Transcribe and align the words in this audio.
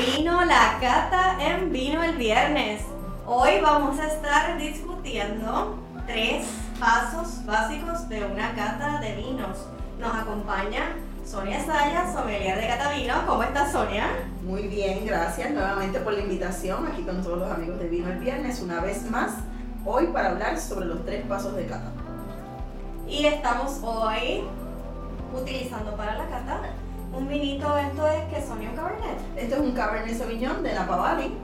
Vino 0.00 0.42
la 0.46 0.78
cata 0.80 1.36
en 1.38 1.70
vino 1.70 2.02
el 2.02 2.16
viernes. 2.16 2.80
Hoy 3.26 3.60
vamos 3.60 4.00
a 4.00 4.06
estar 4.06 4.56
discutiendo 4.56 5.78
tres 6.06 6.46
pasos 6.78 7.44
básicos 7.44 8.08
de 8.08 8.24
una 8.24 8.54
cata 8.54 8.98
de 8.98 9.16
vinos. 9.16 9.58
Nos 9.98 10.14
acompaña 10.14 10.94
Sonia 11.26 11.62
Sayas, 11.62 12.14
sommelier 12.14 12.58
de 12.58 12.66
Catavino. 12.66 13.26
¿Cómo 13.26 13.42
estás, 13.42 13.72
Sonia? 13.72 14.06
Muy 14.42 14.68
bien, 14.68 15.04
gracias 15.04 15.50
nuevamente 15.50 16.00
por 16.00 16.14
la 16.14 16.20
invitación 16.20 16.86
aquí 16.86 17.02
con 17.02 17.22
todos 17.22 17.38
los 17.38 17.50
amigos 17.50 17.78
de 17.78 17.88
Vino 17.88 18.08
el 18.08 18.20
Viernes, 18.20 18.62
una 18.62 18.80
vez 18.80 19.08
más, 19.10 19.32
hoy 19.84 20.06
para 20.06 20.30
hablar 20.30 20.58
sobre 20.58 20.86
los 20.86 21.04
tres 21.04 21.26
pasos 21.26 21.54
de 21.56 21.66
cata. 21.66 21.92
Y 23.06 23.26
estamos 23.26 23.78
hoy 23.82 24.44
utilizando 25.38 25.94
para 25.94 26.16
la 26.16 26.26
cata 26.26 26.62
un 27.12 27.28
vinito, 27.28 27.76
esto 27.76 28.06
es 28.06 28.24
que 28.32 28.46
Sonia 28.46 28.70
un 28.70 28.76
Cabernet. 28.76 29.18
Este 29.36 29.54
es 29.54 29.60
un 29.60 29.72
Cabernet 29.72 30.18
Sauvignon 30.18 30.62
de 30.62 30.74
Napa 30.74 30.96
Valley, 30.96 31.36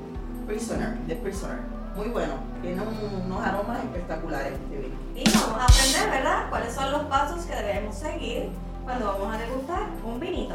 Prisoner, 0.46 0.98
de 0.98 1.16
Prisoner. 1.16 1.59
Muy 1.96 2.09
bueno, 2.09 2.34
tiene 2.60 2.82
unos 2.82 3.45
aromas 3.45 3.82
espectaculares 3.82 4.52
este 4.52 4.76
vino. 4.76 4.95
Y 5.14 5.24
vamos 5.30 5.60
a 5.60 5.64
aprender, 5.64 6.10
¿verdad?, 6.10 6.50
cuáles 6.50 6.74
son 6.74 6.92
los 6.92 7.02
pasos 7.04 7.45
que 7.46 7.54
debemos 7.54 7.96
seguir 7.96 8.50
cuando 8.84 9.06
vamos 9.06 9.34
a 9.34 9.38
degustar 9.38 9.88
un 10.04 10.20
vinito. 10.20 10.54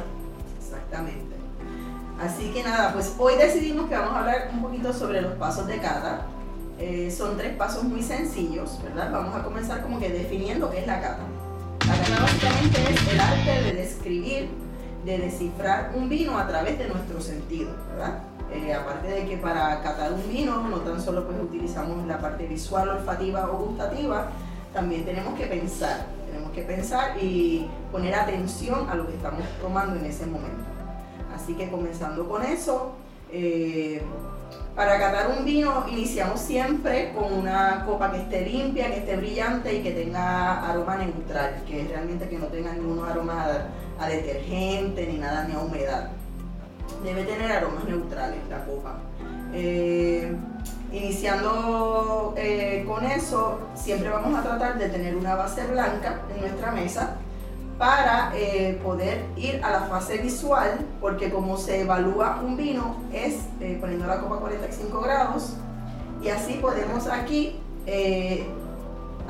Exactamente. 0.60 1.36
Así 2.22 2.52
que 2.52 2.64
nada, 2.64 2.94
pues 2.94 3.16
hoy 3.18 3.36
decidimos 3.36 3.90
que 3.90 3.96
vamos 3.96 4.14
a 4.14 4.20
hablar 4.20 4.50
un 4.54 4.62
poquito 4.62 4.94
sobre 4.94 5.22
los 5.22 5.34
pasos 5.34 5.66
de 5.66 5.80
cata. 5.80 6.28
Eh, 6.78 7.12
son 7.16 7.36
tres 7.38 7.56
pasos 7.56 7.84
muy 7.84 8.04
sencillos, 8.04 8.80
¿verdad? 8.84 9.12
Vamos 9.12 9.36
a 9.36 9.44
comenzar 9.44 9.82
como 9.82 10.00
que 10.00 10.10
definiendo 10.10 10.70
qué 10.70 10.82
es 10.82 10.88
la 10.88 11.02
cata. 11.02 11.24
La 11.88 11.94
cata 11.96 12.22
básicamente 12.22 12.94
es 12.94 13.14
el 13.14 13.20
arte 13.20 13.64
de 13.64 13.74
describir, 13.74 14.50
de 15.06 15.18
descifrar 15.18 15.92
un 15.96 16.10
vino 16.10 16.38
a 16.38 16.48
través 16.48 16.78
de 16.78 16.88
nuestro 16.88 17.20
sentido, 17.22 17.72
¿verdad? 17.90 18.20
Eh, 18.54 18.74
aparte 18.74 19.08
de 19.08 19.26
que 19.26 19.38
para 19.38 19.82
catar 19.82 20.12
un 20.12 20.28
vino 20.30 20.62
no 20.68 20.82
tan 20.82 21.02
solo 21.02 21.26
pues 21.26 21.38
utilizamos 21.42 22.06
la 22.06 22.20
parte 22.20 22.46
visual, 22.48 22.90
olfativa 22.90 23.50
o 23.50 23.66
gustativa, 23.66 24.28
también 24.74 25.06
tenemos 25.06 25.38
que 25.40 25.46
pensar, 25.46 26.06
tenemos 26.28 26.52
que 26.52 26.64
pensar 26.64 27.18
y 27.22 27.68
poner 27.92 28.14
atención 28.14 28.90
a 28.90 28.96
lo 28.96 29.08
que 29.08 29.16
estamos 29.16 29.42
tomando 29.62 30.00
en 30.00 30.06
ese 30.06 30.26
momento. 30.26 30.64
Así 31.34 31.54
que 31.54 31.70
comenzando 31.70 32.28
con 32.28 32.44
eso, 32.44 32.92
eh, 33.32 34.02
para 34.76 35.00
catar 35.00 35.36
un 35.38 35.46
vino 35.46 35.86
iniciamos 35.90 36.40
siempre 36.40 37.14
con 37.14 37.32
una 37.34 37.84
copa 37.86 38.12
que 38.12 38.18
esté 38.18 38.46
limpia, 38.46 38.88
que 38.88 39.00
esté 39.00 39.16
brillante 39.16 39.74
y 39.74 39.82
que 39.82 39.92
tenga 39.92 40.70
aroma 40.70 40.98
neutral, 40.98 41.64
que 41.66 41.86
realmente 41.90 42.28
que 42.28 42.38
no 42.38 42.48
tenga 42.48 42.74
ningún 42.74 43.04
aroma 43.06 43.48
a, 44.02 44.08
detergente 44.08 45.08
ni 45.08 45.18
nada 45.18 45.46
ni 45.46 45.54
a 45.54 45.60
humedad. 45.60 46.10
Debe 47.04 47.24
tener 47.24 47.52
aromas 47.52 47.86
neutrales 47.86 48.40
la 48.50 48.66
copa. 48.66 49.00
Eh, 49.54 50.36
Iniciando 50.92 52.34
eh, 52.36 52.84
con 52.86 53.06
eso, 53.06 53.60
siempre 53.76 54.10
vamos 54.10 54.38
a 54.38 54.44
tratar 54.44 54.78
de 54.78 54.90
tener 54.90 55.16
una 55.16 55.36
base 55.36 55.66
blanca 55.66 56.20
en 56.36 56.42
nuestra 56.42 56.72
mesa 56.72 57.16
para 57.78 58.34
eh, 58.36 58.78
poder 58.84 59.24
ir 59.38 59.64
a 59.64 59.72
la 59.72 59.82
fase 59.84 60.18
visual, 60.18 60.86
porque 61.00 61.32
como 61.32 61.56
se 61.58 61.82
evalúa 61.82 62.42
un 62.44 62.58
vino 62.58 62.98
es 63.14 63.36
poniendo 63.80 64.06
la 64.06 64.20
copa 64.20 64.36
a 64.36 64.40
45 64.40 65.00
grados 65.00 65.54
y 66.22 66.28
así 66.28 66.56
podemos 66.56 67.08
aquí 67.08 67.58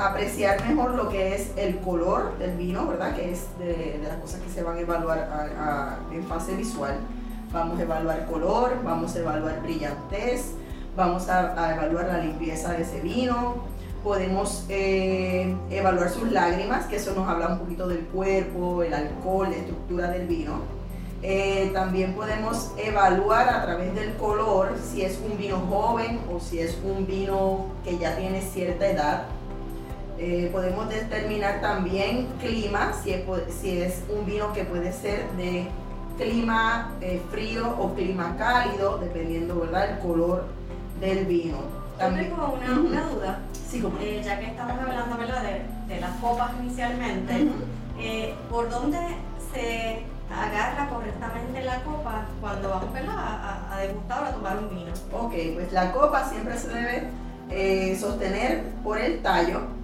apreciar 0.08 0.66
mejor 0.68 0.96
lo 0.96 1.10
que 1.10 1.36
es 1.36 1.52
el 1.58 1.80
color 1.80 2.38
del 2.38 2.58
vino, 2.58 2.88
¿verdad? 2.88 3.16
Que 3.16 3.32
es 3.32 3.48
de, 3.60 4.00
las 4.04 4.18
cosas 4.18 4.42
que 4.42 4.50
se 4.50 4.64
van 4.64 4.78
a 4.78 4.80
evaluar 4.82 5.28
en 6.12 6.24
fase 6.26 6.56
visual. 6.56 6.96
Vamos 7.52 7.80
a 7.80 7.84
evaluar 7.84 8.26
color, 8.28 8.82
vamos 8.84 9.16
a 9.16 9.20
evaluar 9.20 9.62
brillantez, 9.62 10.54
vamos 10.96 11.28
a, 11.30 11.74
evaluar 11.74 12.08
la 12.08 12.20
limpieza 12.20 12.72
de 12.74 12.84
ese 12.84 13.02
vino, 13.02 13.56
podemos 14.04 14.66
eh, 14.70 15.54
evaluar 15.70 16.10
sus 16.10 16.32
lágrimas, 16.32 16.86
que 16.86 16.96
eso 16.96 17.14
nos 17.14 17.28
habla 17.28 17.50
un 17.50 17.60
poquito 17.60 17.88
del 17.88 18.06
cuerpo, 18.06 18.84
el 18.84 18.94
alcohol, 18.94 19.50
la 19.50 19.58
estructura 19.58 20.10
del 20.10 20.28
vino. 20.28 20.82
Eh, 21.24 21.70
también 21.72 22.16
podemos 22.16 22.72
evaluar 22.78 23.48
a 23.48 23.62
través 23.64 23.94
del 23.94 24.16
color 24.16 24.74
si 24.84 25.04
es 25.04 25.20
un 25.20 25.38
vino 25.38 25.58
joven 25.70 26.20
o 26.34 26.40
si 26.40 26.60
es 26.60 26.80
un 26.84 27.06
vino 27.06 27.68
que 27.84 28.00
ya 28.00 28.16
tiene 28.16 28.42
cierta 28.42 28.88
edad. 28.88 29.24
Eh, 30.24 30.50
podemos 30.52 30.88
determinar 30.88 31.62
también 31.62 32.28
clima, 32.40 32.94
si 33.02 33.12
es, 33.12 33.24
si 33.60 33.82
es 33.82 34.04
un 34.08 34.24
vino 34.24 34.54
que 34.54 34.64
puede 34.64 34.94
ser 34.94 35.28
de 35.32 35.66
clima 36.16 36.92
frío 37.32 37.76
o 37.80 37.96
clima 37.96 38.36
cálido, 38.38 39.00
dependiendo 39.00 39.60
¿verdad? 39.60 39.90
el 39.90 40.00
color 40.00 40.46
del 41.00 41.26
vino. 41.26 41.58
También. 41.98 42.30
Yo 42.30 42.36
tengo 42.36 42.54
una, 42.54 42.80
una 42.80 43.02
duda. 43.08 43.40
Sí, 43.68 43.84
eh, 44.00 44.22
ya 44.24 44.38
que 44.40 44.46
estamos 44.46 44.80
hablando 44.80 45.18
¿verdad? 45.18 45.42
De, 45.42 45.94
de 45.94 46.02
las 46.02 46.12
copas 46.18 46.52
inicialmente, 46.62 47.48
eh, 48.00 48.36
¿por 48.50 48.70
dónde 48.70 49.00
se 49.52 50.04
agarra 50.32 50.88
correctamente 50.90 51.64
la 51.64 51.82
copa 51.84 52.26
cuando 52.40 52.70
vamos 52.70 52.90
A, 53.10 53.74
a, 53.74 53.78
degustar 53.80 54.24
o 54.24 54.26
a 54.28 54.32
tomar 54.32 54.58
un 54.60 54.70
vino? 54.70 54.92
Ok, 55.12 55.34
pues 55.56 55.72
la 55.72 55.92
copa 55.92 56.30
siempre 56.30 56.58
se 56.60 56.70
debe 56.70 57.04
eh, 57.50 57.98
sostener 58.00 58.64
por 58.84 59.00
el 59.00 59.22
tallo. 59.24 59.81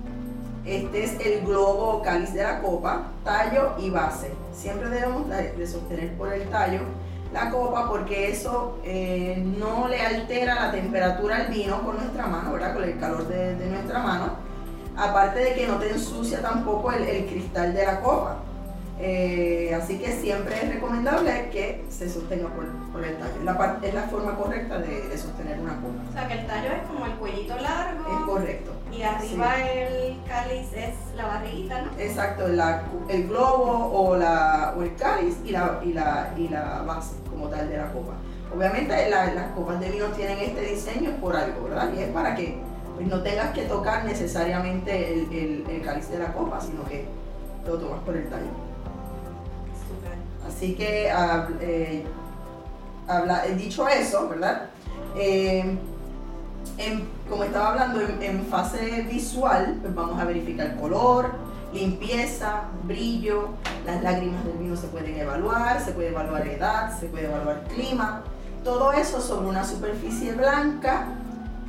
Este 0.67 1.03
es 1.05 1.19
el 1.25 1.45
globo 1.45 1.97
o 1.97 2.01
cáliz 2.01 2.33
de 2.33 2.44
la 2.44 2.61
copa, 2.61 3.11
tallo 3.23 3.75
y 3.79 3.89
base. 3.89 4.31
Siempre 4.53 4.89
debemos 4.89 5.29
de 5.29 5.67
sostener 5.67 6.13
por 6.17 6.33
el 6.33 6.47
tallo 6.50 6.81
la 7.33 7.50
copa 7.50 7.89
porque 7.89 8.29
eso 8.31 8.79
eh, 8.83 9.44
no 9.59 9.88
le 9.88 10.01
altera 10.01 10.55
la 10.55 10.72
temperatura 10.72 11.38
al 11.38 11.47
vino 11.47 11.81
con 11.83 11.97
nuestra 11.97 12.25
mano, 12.28 12.53
¿verdad? 12.53 12.73
Con 12.73 12.83
el 12.83 13.00
calor 13.00 13.28
de, 13.28 13.55
nuestra 13.67 14.00
mano. 14.00 14.47
Aparte 14.95 15.39
de 15.39 15.53
que 15.53 15.67
no 15.67 15.78
te 15.78 15.91
ensucia 15.91 16.41
tampoco 16.41 16.91
el 16.91 17.25
cristal 17.25 17.73
de 17.73 17.85
la 17.85 17.99
copa. 18.01 18.38
Eh, 18.99 19.78
así 19.79 19.99
que 19.99 20.11
siempre 20.11 20.55
es 20.55 20.73
recomendable 20.73 21.49
que 21.51 21.85
se 21.89 22.09
sostenga 22.09 22.49
por, 22.49 23.03
el 23.03 23.17
tallo. 23.17 23.78
es 23.84 23.94
la 23.94 24.03
forma 24.03 24.35
correcta 24.35 24.79
de, 24.79 25.16
sostener 25.17 25.59
una 25.59 25.75
copa. 25.75 26.01
O 26.09 26.13
sea, 26.13 26.28
que 26.28 26.34
el 26.39 26.47
tallo 26.47 26.69
es 26.69 26.88
como 26.88 27.05
el 27.05 27.13
cuellito 27.13 27.55
largo. 27.57 28.09
Es 28.09 28.25
correcto. 28.25 28.72
Y 28.97 29.03
arriba 29.03 29.62
el 29.62 30.18
cáliz 30.28 30.74
es 30.74 30.96
la 31.16 31.28
barriguita, 31.28 31.84
¿no? 31.84 31.91
Exacto, 32.00 32.47
el 32.47 33.28
globo 33.28 33.91
o, 33.94 34.18
la, 34.18 34.74
o 34.75 34.81
el 34.81 34.96
cáliz 34.96 35.38
y 35.46 35.52
la, 35.52 35.80
y, 35.84 35.94
la, 35.94 36.34
y 36.35 36.47
la 36.47 36.81
base 36.81 37.16
como 37.30 37.47
tal 37.47 37.69
de 37.69 37.78
la 37.78 37.91
copa. 37.91 38.13
Obviamente 38.56 39.09
las 39.09 39.52
copas 39.52 39.80
de 39.80 39.91
vino 39.91 40.06
tienen 40.08 40.40
este 40.40 40.62
diseño 40.62 41.12
por 41.22 41.35
algo, 41.35 41.66
¿verdad? 41.66 41.91
Y 41.96 42.02
es 42.02 42.09
para 42.09 42.35
que 42.35 42.58
pues, 42.96 43.08
no 43.08 43.22
tengas 43.22 43.53
que 43.53 43.63
tocar 43.66 44.03
necesariamente 44.06 45.14
el, 45.14 45.66
el 45.69 45.81
cáliz 45.84 46.09
de 46.09 46.18
la 46.18 46.34
copa, 46.34 46.59
sino 46.59 46.84
que 46.85 47.06
lo 47.68 47.78
tomas 47.78 48.00
por 48.00 48.18
el 48.18 48.28
tallo. 48.29 48.47
Así 50.47 50.74
que, 50.74 51.12
ah, 51.12 51.47
eh, 51.62 52.03
dicho 53.58 53.88
eso, 53.88 54.28
¿verdad? 54.29 54.69
Eh, 55.16 55.78
como 57.29 57.44
estaba 57.44 57.69
hablando 57.69 58.00
en, 58.01 58.45
fase 58.45 59.01
visual, 59.09 59.78
pues 59.81 59.94
vamos 59.94 60.19
a 60.19 60.25
verificar 60.25 60.75
color, 60.78 61.31
limpieza, 61.73 62.63
brillo, 62.83 63.50
las 63.85 64.01
lágrimas 64.01 64.45
del 64.45 64.57
vino 64.57 64.75
se 64.75 64.88
pueden 64.88 65.17
evaluar, 65.17 65.81
se 65.81 65.91
puede 65.91 66.09
evaluar 66.09 66.47
edad, 66.47 66.97
se 66.97 67.07
puede 67.07 67.25
evaluar 67.25 67.63
clima, 67.73 68.23
todo 68.63 68.94
eso 68.94 69.22
sobre 69.22 69.47
una 69.47 69.63
superficie 69.63 70.33
blanca 70.33 71.07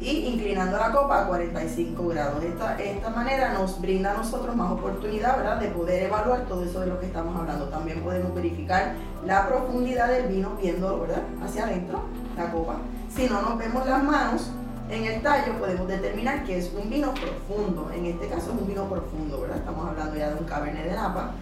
y 0.00 0.26
inclinando 0.26 0.78
la 0.78 0.92
copa 0.92 1.22
a 1.22 1.26
45 1.26 2.09
grados. 2.09 2.42
Esta, 2.44 2.78
esta 2.80 3.10
manera 3.10 3.53
nos 3.53 3.80
brinda 3.80 4.12
a 4.12 4.19
nosotros 4.19 4.54
más 4.54 4.70
oportunidad 4.70 5.36
¿verdad? 5.36 5.59
de 5.59 5.69
poder 5.69 6.04
evaluar 6.04 6.42
todo 6.47 6.65
eso 6.65 6.80
de 6.80 6.86
lo 6.86 7.00
que 7.00 7.06
estamos 7.06 7.36
hablando. 7.36 7.69
También 7.69 8.00
podemos 8.03 8.34
verificar 8.34 8.94
la 9.26 9.48
profundidad 9.48 10.09
del 10.09 10.28
vino 10.28 10.56
viéndolo 10.60 11.00
¿verdad? 11.00 11.22
hacia 11.45 11.65
adentro, 11.65 12.04
la 12.36 12.50
copa. 12.50 12.77
Si 13.15 13.27
no 13.27 13.42
nos 13.42 13.59
vemos 13.59 13.86
las 13.86 14.03
manos 14.03 14.50
en 14.90 15.04
el 15.04 15.22
tallo, 15.22 15.58
podemos 15.58 15.86
determinar 15.86 16.44
que 16.44 16.58
es 16.58 16.72
un 16.72 16.88
vino 16.88 17.12
profundo. 17.12 17.90
En 17.94 18.06
este 18.06 18.28
caso 18.28 18.52
es 18.52 18.60
un 18.60 18.66
vino 18.66 18.88
profundo, 18.88 19.40
¿verdad? 19.40 19.58
Estamos 19.58 19.88
hablando 19.88 20.16
ya 20.16 20.30
de 20.30 20.36
un 20.36 20.44
Cabernet 20.44 20.84
de 20.84 20.96
Napa. 20.96 21.32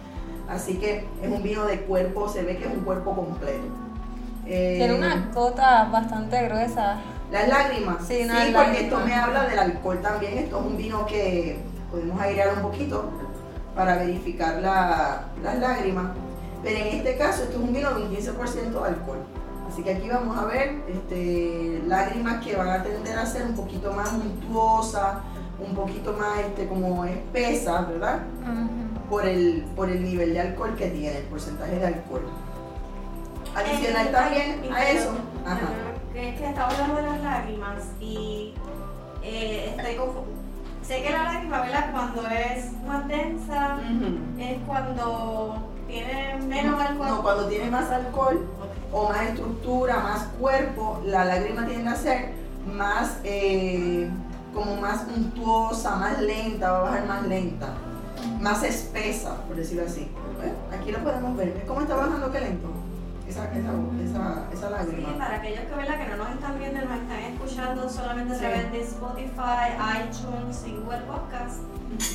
Así 0.49 0.75
que 0.75 1.05
es 1.21 1.31
un 1.31 1.43
vino 1.43 1.65
de 1.65 1.81
cuerpo, 1.81 2.29
se 2.29 2.43
ve 2.43 2.57
que 2.57 2.65
es 2.65 2.73
un 2.73 2.81
cuerpo 2.81 3.15
completo. 3.15 3.65
Tiene 4.45 4.93
una 4.93 5.13
eh, 5.15 5.33
cota 5.33 5.89
bastante 5.91 6.41
gruesa. 6.47 6.97
Las 7.31 7.47
lágrimas. 7.49 8.07
Sí, 8.07 8.27
porque 8.55 8.85
esto 8.85 8.99
me 8.99 9.13
habla 9.13 9.43
del 9.43 9.59
alcohol 9.59 9.99
también. 10.01 10.37
Esto 10.37 10.59
es 10.59 10.65
un 10.65 10.77
vino 10.77 11.05
que 11.05 11.59
podemos 11.91 12.19
airear 12.21 12.53
un 12.55 12.61
poquito 12.61 13.09
para 13.75 13.97
verificar 13.97 14.61
las 14.61 15.59
lágrimas. 15.59 16.11
Pero 16.63 16.77
en 16.79 16.87
este 16.97 17.17
caso, 17.17 17.43
esto 17.43 17.57
es 17.57 17.63
un 17.63 17.73
vino 17.73 17.93
de 17.93 18.03
un 18.03 18.15
15% 18.15 18.71
de 18.71 18.87
alcohol. 18.87 19.19
Así 19.67 19.83
que 19.83 19.95
aquí 19.95 20.09
vamos 20.09 20.37
a 20.37 20.45
ver 20.45 20.81
este, 20.87 21.83
lágrimas 21.85 22.43
que 22.43 22.55
van 22.55 22.69
a 22.69 22.83
tender 22.83 23.17
a 23.17 23.25
ser 23.25 23.43
un 23.43 23.55
poquito 23.55 23.91
más 23.91 24.11
untuosas, 24.13 25.17
un 25.59 25.75
poquito 25.75 26.13
más 26.13 26.39
este, 26.39 26.67
como 26.67 27.05
espesas, 27.05 27.87
¿verdad? 27.89 28.19
por, 29.09 29.25
el, 29.25 29.65
por 29.75 29.89
el 29.89 30.03
nivel 30.03 30.33
de 30.33 30.41
alcohol 30.41 30.75
que 30.75 30.87
tiene, 30.87 31.17
el 31.17 31.23
porcentaje 31.25 31.79
de 31.79 31.87
alcohol. 31.87 32.23
Adicional 33.55 34.11
también 34.11 34.61
a 34.73 34.89
eso, 34.89 35.11
Ajá. 35.45 35.59
Que 36.13 36.29
es 36.29 36.39
que 36.39 36.47
estaba 36.47 36.69
hablando 36.71 36.95
de 36.95 37.01
las 37.03 37.21
lágrimas 37.21 37.83
y 37.99 38.53
eh, 39.23 39.73
estoy 39.75 39.95
confundida. 39.95 40.37
Sé 40.81 41.03
que 41.03 41.09
la 41.11 41.23
lágrima, 41.23 41.61
¿verdad? 41.61 41.91
Cuando 41.91 42.27
es 42.27 42.71
más 42.87 43.07
densa, 43.07 43.77
es 44.39 44.57
cuando 44.65 45.57
tiene 45.87 46.37
menos 46.47 46.81
alcohol. 46.81 47.07
No, 47.09 47.21
cuando 47.21 47.47
tiene 47.47 47.69
más 47.69 47.91
alcohol. 47.91 48.47
O 48.91 49.09
más 49.09 49.21
estructura, 49.23 49.99
más 49.99 50.23
cuerpo, 50.39 51.01
la 51.05 51.25
lágrima 51.25 51.65
tiende 51.65 51.89
a 51.89 51.95
ser 51.95 52.31
más, 52.73 53.17
eh, 53.23 54.09
como 54.53 54.75
más 54.77 55.05
untuosa, 55.15 55.95
más 55.97 56.19
lenta, 56.21 56.71
va 56.71 56.77
a 56.79 56.81
bajar 56.83 57.05
más 57.05 57.27
lenta, 57.27 57.67
más 58.39 58.63
espesa, 58.63 59.35
por 59.47 59.55
decirlo 59.55 59.83
así. 59.85 60.09
Aquí 60.71 60.91
lo 60.91 60.99
podemos 60.99 61.35
ver. 61.35 61.53
¿Ves 61.53 61.63
cómo 61.67 61.81
está 61.81 61.95
bajando 61.95 62.31
qué 62.31 62.39
lento? 62.39 62.67
Esa, 63.27 63.43
esa, 63.51 63.71
esa, 64.05 64.45
esa 64.53 64.67
Sí, 64.67 64.71
lágrima. 64.73 65.17
para 65.17 65.35
aquellos 65.35 65.59
que, 65.65 65.75
¿verdad? 65.75 65.97
que 65.97 66.09
no 66.11 66.17
nos 66.17 66.29
están 66.29 66.59
viendo, 66.59 66.79
nos 66.79 66.97
están 67.01 67.19
escuchando 67.33 67.89
solamente 67.89 68.33
a 68.33 68.37
Sí. 68.37 68.41
través 68.45 68.71
de 68.71 68.81
Spotify, 68.81 69.67
iTunes 69.99 70.63
y 70.65 70.71
Google 70.77 71.01
Podcast, 71.01 71.57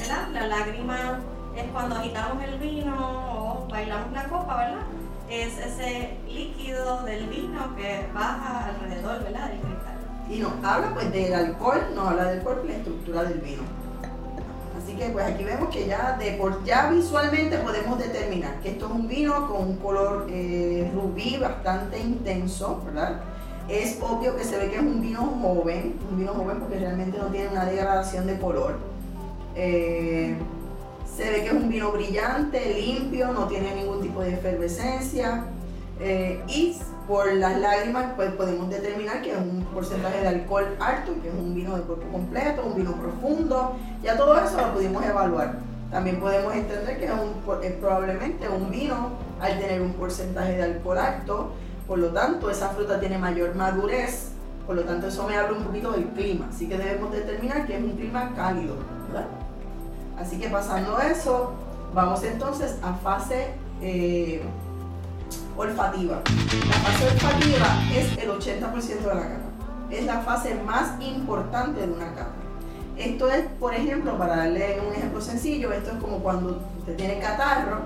¿verdad? 0.00 0.28
La 0.32 0.46
lágrima 0.46 1.18
es 1.54 1.64
cuando 1.70 1.96
agitamos 1.96 2.42
el 2.42 2.58
vino 2.58 2.96
o 2.96 3.68
bailamos 3.68 4.10
la 4.12 4.24
copa, 4.24 4.56
¿verdad? 4.56 4.82
Es 5.32 5.56
ese 5.56 6.10
líquido 6.28 7.04
del 7.04 7.26
vino 7.26 7.74
que 7.74 8.06
baja 8.12 8.66
alrededor, 8.66 9.24
¿verdad? 9.24 9.48
Del 9.48 9.60
cristal. 9.60 9.96
Y 10.28 10.38
nos 10.40 10.52
habla 10.62 10.92
pues 10.92 11.10
del 11.10 11.32
alcohol, 11.32 11.80
nos 11.94 12.08
habla 12.08 12.24
del 12.24 12.42
cuerpo 12.42 12.66
y 12.66 12.68
la 12.68 12.76
estructura 12.76 13.24
del 13.24 13.38
vino. 13.38 13.62
Así 14.76 14.92
que 14.94 15.08
pues 15.08 15.24
aquí 15.24 15.42
vemos 15.44 15.70
que 15.70 15.86
ya, 15.86 16.18
de 16.18 16.32
por, 16.32 16.62
ya 16.64 16.90
visualmente 16.90 17.56
podemos 17.56 17.98
determinar 17.98 18.60
que 18.60 18.72
esto 18.72 18.84
es 18.84 18.92
un 18.92 19.08
vino 19.08 19.48
con 19.48 19.68
un 19.68 19.76
color 19.78 20.26
eh, 20.28 20.92
rubí 20.94 21.38
bastante 21.38 21.98
intenso, 21.98 22.82
¿verdad? 22.84 23.22
Es 23.70 24.02
obvio 24.02 24.36
que 24.36 24.44
se 24.44 24.58
ve 24.58 24.68
que 24.68 24.76
es 24.76 24.82
un 24.82 25.00
vino 25.00 25.20
joven, 25.40 25.98
un 26.10 26.18
vino 26.18 26.34
joven 26.34 26.58
porque 26.58 26.78
realmente 26.78 27.16
no 27.16 27.28
tiene 27.28 27.48
una 27.48 27.64
degradación 27.64 28.26
de 28.26 28.38
color. 28.38 28.76
Eh, 29.54 30.36
se 31.16 31.30
ve 31.30 31.42
que 31.42 31.48
es 31.48 31.52
un 31.52 31.68
vino 31.68 31.92
brillante, 31.92 32.74
limpio, 32.74 33.32
no 33.32 33.46
tiene 33.46 33.74
ningún 33.74 34.00
tipo 34.00 34.20
de 34.20 34.34
efervescencia. 34.34 35.44
eh, 36.00 36.42
y 36.48 36.76
por 37.06 37.32
las 37.34 37.58
lágrimas 37.60 38.12
pues 38.16 38.32
podemos 38.32 38.70
determinar 38.70 39.22
que 39.22 39.32
es 39.32 39.38
un 39.38 39.64
porcentaje 39.74 40.20
de 40.20 40.28
alcohol 40.28 40.66
alto, 40.80 41.12
que 41.20 41.28
es 41.28 41.34
un 41.34 41.54
vino 41.54 41.76
de 41.76 41.82
cuerpo 41.82 42.06
completo, 42.10 42.62
un 42.64 42.74
vino 42.74 42.92
profundo. 42.92 43.76
Ya 44.02 44.16
todo 44.16 44.38
eso 44.38 44.56
lo 44.56 44.72
pudimos 44.74 45.04
evaluar. 45.04 45.58
También 45.90 46.20
podemos 46.20 46.54
entender 46.54 46.98
que 46.98 47.04
es, 47.04 47.72
probablemente 47.74 48.48
un 48.48 48.70
vino 48.70 49.10
al 49.40 49.58
tener 49.58 49.82
un 49.82 49.92
porcentaje 49.92 50.56
de 50.56 50.62
alcohol 50.62 50.98
alto, 50.98 51.52
por 51.86 51.98
lo 51.98 52.08
tanto 52.08 52.50
esa 52.50 52.70
fruta 52.70 52.98
tiene 52.98 53.18
mayor 53.18 53.54
madurez, 53.54 54.30
por 54.66 54.76
lo 54.76 54.82
tanto 54.82 55.08
eso 55.08 55.26
me 55.28 55.36
habla 55.36 55.58
un 55.58 55.64
poquito 55.64 55.92
del 55.92 56.06
clima, 56.06 56.48
así 56.48 56.68
que 56.68 56.78
debemos 56.78 57.12
determinar 57.12 57.66
que 57.66 57.76
es 57.76 57.84
un 57.84 57.92
clima 57.92 58.32
cálido, 58.34 58.76
¿verdad? 59.08 59.26
Así 60.22 60.38
que 60.38 60.48
pasando 60.48 60.98
eso, 61.00 61.52
vamos 61.94 62.22
entonces 62.22 62.78
a 62.82 62.94
fase 62.94 63.48
eh, 63.80 64.42
olfativa. 65.56 66.22
La 66.68 66.74
fase 66.76 67.04
olfativa 67.08 67.66
es 67.94 68.16
el 68.18 68.30
80% 68.30 69.00
de 69.00 69.06
la 69.14 69.20
cata. 69.22 69.38
Es 69.90 70.04
la 70.06 70.20
fase 70.20 70.54
más 70.64 71.00
importante 71.02 71.80
de 71.86 71.92
una 71.92 72.10
cata. 72.14 72.30
Esto 72.96 73.30
es, 73.30 73.44
por 73.58 73.74
ejemplo, 73.74 74.16
para 74.16 74.36
darle 74.36 74.78
un 74.86 74.94
ejemplo 74.94 75.20
sencillo, 75.20 75.72
esto 75.72 75.90
es 75.92 75.96
como 75.96 76.18
cuando 76.18 76.60
usted 76.78 76.96
tiene 76.96 77.18
catarro 77.18 77.80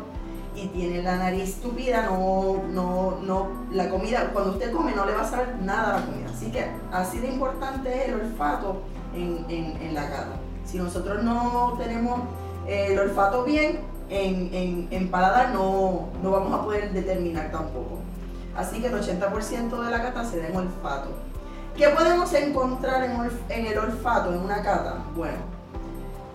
y 0.55 0.67
tiene 0.69 1.03
la 1.03 1.17
nariz 1.17 1.61
tupida, 1.61 2.03
no, 2.06 2.62
no, 2.71 3.19
no, 3.23 3.49
la 3.73 3.89
comida, 3.89 4.31
cuando 4.32 4.53
usted 4.53 4.73
come 4.73 4.94
no 4.94 5.05
le 5.05 5.15
va 5.15 5.23
a 5.23 5.29
saber 5.31 5.56
nada 5.62 5.97
a 5.97 6.00
la 6.00 6.06
comida. 6.06 6.29
Así 6.35 6.50
que 6.50 6.67
así 6.93 7.19
de 7.19 7.29
importante 7.29 8.03
es 8.05 8.09
el 8.09 8.15
olfato 8.21 8.82
en, 9.15 9.44
en- 9.49 9.94
la 9.94 10.09
cata. 10.09 10.37
Si 10.67 10.79
nosotros 10.79 11.23
no 11.23 11.75
tenemos 11.79 12.21
el 12.67 12.99
olfato 12.99 13.45
bien, 13.45 13.81
en, 14.09 14.55
en, 14.55 14.89
en 14.91 15.11
paladar 15.11 15.51
no, 15.51 16.09
no 16.23 16.31
vamos 16.31 16.53
a 16.53 16.65
poder 16.65 16.93
determinar 16.93 17.51
tampoco. 17.51 17.99
Así 18.57 18.81
que 18.81 18.89
el 18.89 18.95
80% 18.95 19.85
de 19.85 19.91
la 19.91 20.03
cata 20.03 20.25
se 20.25 20.41
da 20.41 20.49
en 20.49 20.57
olfato. 20.57 21.11
¿Qué 21.77 21.89
podemos 21.89 22.33
encontrar 22.33 23.05
en, 23.05 23.31
en 23.51 23.67
el 23.67 23.79
olfato 23.79 24.33
en 24.33 24.41
una 24.41 24.63
cata? 24.63 25.05
Bueno, 25.15 25.37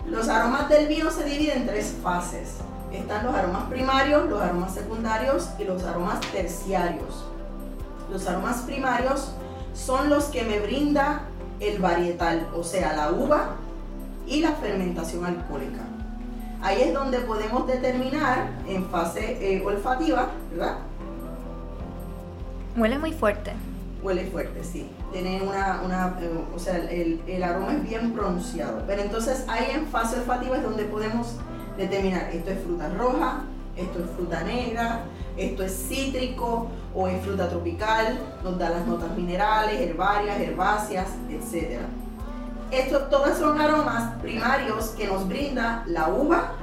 los 0.08 0.30
aromas 0.30 0.70
del 0.70 0.88
vino 0.88 1.10
se 1.10 1.24
dividen 1.24 1.62
en 1.62 1.68
tres 1.68 1.96
fases. 2.02 2.58
Están 2.92 3.26
los 3.26 3.34
aromas 3.34 3.64
primarios, 3.64 4.30
los 4.30 4.42
aromas 4.42 4.74
secundarios 4.74 5.50
y 5.58 5.64
los 5.64 5.84
aromas 5.84 6.20
terciarios. 6.32 7.26
Los 8.12 8.28
aromas 8.28 8.62
primarios 8.62 9.32
son 9.74 10.10
los 10.10 10.26
que 10.26 10.44
me 10.44 10.60
brinda 10.60 11.24
el 11.60 11.80
varietal, 11.80 12.50
o 12.56 12.64
sea, 12.64 12.94
la 12.94 13.12
uva 13.12 13.56
y 14.32 14.40
la 14.40 14.54
fermentación 14.54 15.26
alcohólica. 15.26 15.82
Ahí 16.62 16.82
es 16.84 16.94
donde 16.94 17.20
podemos 17.20 17.68
determinar 17.68 18.50
en 18.68 18.86
fase 18.86 19.38
eh, 19.42 19.62
olfativa, 19.66 20.30
¿verdad? 20.52 20.78
Huele 22.78 22.98
muy 22.98 23.12
fuerte. 23.12 23.52
Huele 24.02 24.26
fuerte, 24.28 24.64
sí. 24.64 24.90
Tiene 25.12 25.42
una, 25.42 25.82
una 25.84 26.16
eh, 26.22 26.32
o 26.56 26.60
sea, 26.60 26.78
el, 26.78 27.22
el 27.28 27.44
aroma 27.44 27.74
es 27.74 27.84
bien 27.84 28.14
pronunciado. 28.14 28.84
Pero 28.88 29.02
entonces 29.02 29.44
ahí 29.50 29.68
en 29.74 29.88
fase 29.88 30.20
olfativa 30.20 30.56
es 30.56 30.64
donde 30.64 30.86
podemos 30.86 31.36
determinar, 31.78 32.30
esto 32.32 32.52
es 32.52 32.60
fruta 32.64 32.90
roja, 32.98 33.42
esto 33.76 34.00
es 34.00 34.06
fruta 34.16 34.44
negra, 34.44 35.02
esto 35.36 35.64
es 35.64 35.88
cítrico 35.90 36.68
o 36.96 37.08
es 37.08 37.22
fruta 37.24 37.50
tropical, 37.50 38.20
nos 38.44 38.58
da 38.58 38.70
las 38.70 38.88
notas 38.88 39.16
minerales, 39.18 39.82
herbarias, 39.82 40.40
herbáceas, 40.40 41.08
etc. 41.30 41.82
Estos 42.72 43.10
todos 43.10 43.38
son 43.38 43.60
aromas 43.60 44.16
primarios 44.22 44.90
que 44.92 45.08
nos 45.08 45.28
brinda 45.28 45.84
la 45.88 46.08
uva 46.08 46.54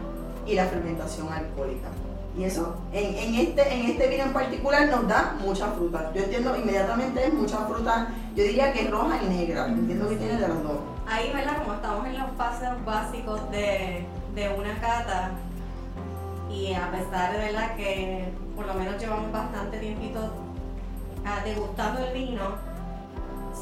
y 0.46 0.54
la 0.54 0.64
fermentación 0.64 1.30
alcohólica. 1.32 1.88
Y 2.36 2.44
eso, 2.44 2.76
en, 2.92 3.34
este, 3.34 3.74
en 3.74 3.86
este 3.90 4.08
vino 4.08 4.22
en 4.22 4.32
particular, 4.32 4.88
nos 4.88 5.08
da 5.08 5.34
mucha 5.40 5.66
fruta. 5.72 6.10
Yo 6.14 6.22
entiendo 6.22 6.56
inmediatamente 6.56 7.26
es 7.26 7.34
mucha 7.34 7.58
fruta, 7.66 8.08
yo 8.34 8.44
diría 8.44 8.72
que 8.72 8.88
roja 8.88 9.20
y 9.22 9.28
negra. 9.28 9.66
Entiendo 9.66 10.08
que 10.08 10.16
tiene 10.16 10.34
de 10.34 10.48
las 10.48 10.62
dos. 10.62 10.78
Ahí, 11.06 11.32
¿verdad? 11.34 11.58
Como 11.58 11.74
estamos 11.74 12.06
en 12.06 12.18
los 12.18 12.30
pasos 12.32 12.84
básicos 12.84 13.50
de, 13.50 14.06
de 14.34 14.48
una 14.56 14.80
cata 14.80 15.32
y 16.50 16.72
a 16.74 16.90
pesar 16.90 17.32
de 17.32 17.38
verdad 17.38 17.76
que 17.76 18.32
por 18.56 18.66
lo 18.66 18.74
menos 18.74 19.00
llevamos 19.00 19.30
bastante 19.30 19.78
tiempito 19.78 20.32
ah, 21.24 21.40
degustando 21.44 22.04
el 22.04 22.14
vino, 22.14 22.67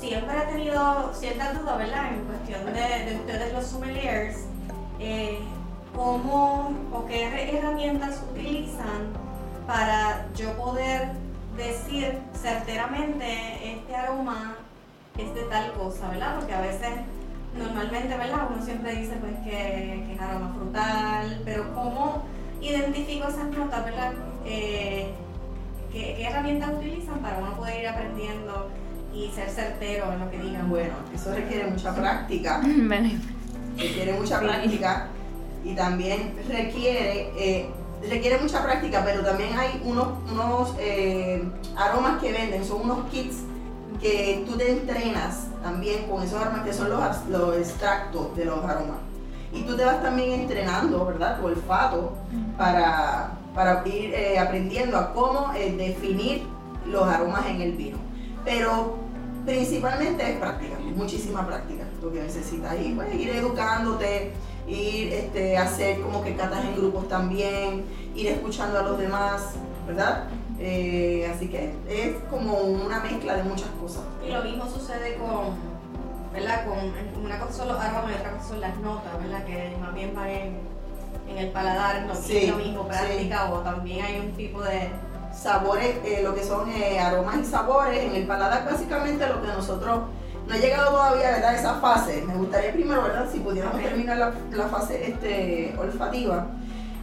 siempre 0.01 0.37
he 0.37 0.53
tenido 0.53 1.13
cierta 1.15 1.53
duda, 1.53 1.77
¿verdad? 1.77 2.13
En 2.13 2.25
cuestión 2.25 2.65
de, 2.67 3.11
de 3.11 3.17
ustedes 3.17 3.53
los 3.53 3.65
sommeliers, 3.67 4.45
eh, 5.01 5.39
cómo 5.95 6.73
o 6.93 7.07
qué 7.07 7.27
her- 7.29 7.55
herramientas 7.59 8.23
utilizan 8.31 9.09
para 9.67 10.27
yo 10.35 10.53
poder 10.57 11.09
decir 11.57 12.19
certeramente 12.35 13.73
este 13.73 13.97
aroma 13.97 14.57
es 15.17 15.35
de 15.35 15.43
tal 15.45 15.73
cosa, 15.73 16.09
¿verdad? 16.11 16.37
Porque 16.39 16.55
a 16.55 16.61
veces, 16.61 16.91
normalmente, 17.57 18.17
¿verdad? 18.17 18.49
Uno 18.55 18.63
siempre 18.65 18.95
dice 18.97 19.17
pues 19.17 19.33
que, 19.45 20.05
que 20.07 20.13
es 20.15 20.21
aroma 20.21 20.55
frutal, 20.55 21.41
pero 21.45 21.75
¿cómo 21.75 22.23
identifico 22.61 23.29
esas 23.29 23.47
notas, 23.49 23.85
¿verdad? 23.85 24.13
Eh, 24.45 25.11
¿qué, 25.91 26.15
qué 26.17 26.27
herramientas 26.27 26.71
utilizan 26.77 27.19
para 27.21 27.39
uno 27.39 27.53
poder 27.57 27.81
ir 27.81 27.89
aprendiendo 27.89 28.69
y 29.17 29.31
ser 29.35 29.49
certero 29.49 30.13
en 30.13 30.21
lo 30.21 30.31
que 30.31 30.39
digan? 30.39 30.69
Bueno, 30.69 30.95
eso 31.15 31.35
requiere 31.35 31.67
mucha 31.67 31.95
práctica. 31.95 32.61
Requiere 33.77 34.15
mucha 34.15 34.41
práctica 34.41 35.09
y 35.63 35.75
también 35.75 36.35
requiere, 36.49 37.31
eh, 37.37 37.69
requiere 38.09 38.39
mucha 38.39 38.63
práctica, 38.63 39.03
pero 39.05 39.23
también 39.23 39.51
hay 39.59 39.83
unos, 39.85 40.09
unos 40.33 40.75
eh, 40.79 41.47
aromas 41.77 42.19
que 42.23 42.33
venden, 42.33 42.65
son 42.65 42.83
unos 42.83 43.11
kits 43.11 43.43
que 44.01 44.45
tú 44.47 44.57
te 44.57 44.71
entrenas 44.71 45.49
también 45.63 46.07
con 46.09 46.23
esos 46.23 46.41
aromas 46.41 46.65
que 46.65 46.73
son 46.73 46.89
los, 46.89 47.27
los 47.29 47.57
extractos 47.59 48.35
de 48.35 48.47
los 48.47 48.65
aromas. 48.65 48.97
Y 49.53 49.63
tú 49.63 49.77
te 49.77 49.85
vas 49.85 50.03
también 50.03 50.41
entrenando, 50.41 51.05
¿verdad? 51.05 51.39
Tu 51.39 51.47
olfato 51.47 52.15
para, 52.57 53.33
para 53.55 53.87
ir 53.87 54.15
eh, 54.15 54.39
aprendiendo 54.39 54.97
a 54.97 55.13
cómo 55.13 55.53
definir 55.53 56.45
los 56.87 57.03
aromas 57.03 57.45
en 57.47 57.61
el 57.61 57.73
vino. 57.73 57.99
Pero 58.43 59.06
principalmente 59.47 60.33
es 60.33 60.39
práctica, 60.39 60.75
muchísima 60.97 61.47
práctica 61.47 61.85
lo 62.03 62.13
que 62.13 62.21
necesitas 62.21 62.75
y 62.85 62.93
pues, 62.93 63.15
ir 63.15 63.31
educándote, 63.31 64.33
ir 64.67 65.13
este, 65.13 65.57
hacer 65.57 66.01
como 66.01 66.23
que 66.23 66.35
catas 66.35 66.65
en 66.65 66.77
grupos 66.77 67.09
también, 67.09 67.85
ir 68.15 68.27
escuchando 68.27 68.79
a 68.79 68.83
los 68.83 68.99
demás, 68.99 69.53
¿verdad? 69.87 70.25
Eh, 70.59 71.31
así 71.35 71.49
que 71.49 71.73
es 71.89 72.17
como 72.29 72.55
una 72.59 73.01
mezcla 73.01 73.37
de 73.37 73.45
muchas 73.45 73.69
cosas. 73.81 74.03
Y 74.27 74.31
lo 74.31 74.43
mismo 74.43 74.69
sucede 74.69 75.17
con, 75.17 75.55
¿verdad? 76.33 76.67
Con 76.67 77.25
una 77.25 77.39
cosa 77.39 77.53
son 77.53 77.69
los 77.69 77.79
aromas 77.81 78.11
y 78.11 78.15
otra 78.15 78.33
cosa 78.33 78.49
son 78.49 78.61
las 78.61 78.77
notas, 78.79 79.13
¿verdad? 79.23 79.45
Que 79.45 79.77
más 79.81 79.95
bien 79.95 80.15
van 80.15 80.29
en, 80.29 80.57
en 81.29 81.39
el 81.39 81.51
paladar, 81.51 82.05
no 82.07 82.15
Sí, 82.15 82.37
es 82.39 82.49
lo 82.51 82.57
mismo 82.57 82.83
sí. 82.83 82.89
práctica 82.89 83.53
o 83.53 83.61
también 83.61 84.05
hay 84.05 84.21
un 84.21 84.33
tipo 84.33 84.61
de, 84.63 84.91
sabores, 85.37 85.97
eh, 86.05 86.21
lo 86.23 86.35
que 86.35 86.43
son 86.43 86.69
eh, 86.71 86.99
aromas 86.99 87.37
y 87.39 87.45
sabores. 87.45 88.05
En 88.05 88.15
el 88.15 88.27
paladar 88.27 88.65
básicamente 88.65 89.27
lo 89.27 89.43
que 89.43 89.49
nosotros 89.49 90.01
no 90.47 90.55
he 90.55 90.61
llegado 90.61 90.91
todavía 90.91 91.31
¿verdad? 91.33 91.51
a 91.51 91.57
esa 91.57 91.75
fase. 91.75 92.25
Me 92.27 92.35
gustaría 92.35 92.73
primero, 92.73 93.03
¿verdad? 93.03 93.29
Si 93.31 93.41
pudiéramos 93.41 93.81
terminar 93.81 94.17
la, 94.17 94.33
la, 94.53 94.69
fase 94.69 95.11
este, 95.11 95.75
olfativa. 95.79 96.47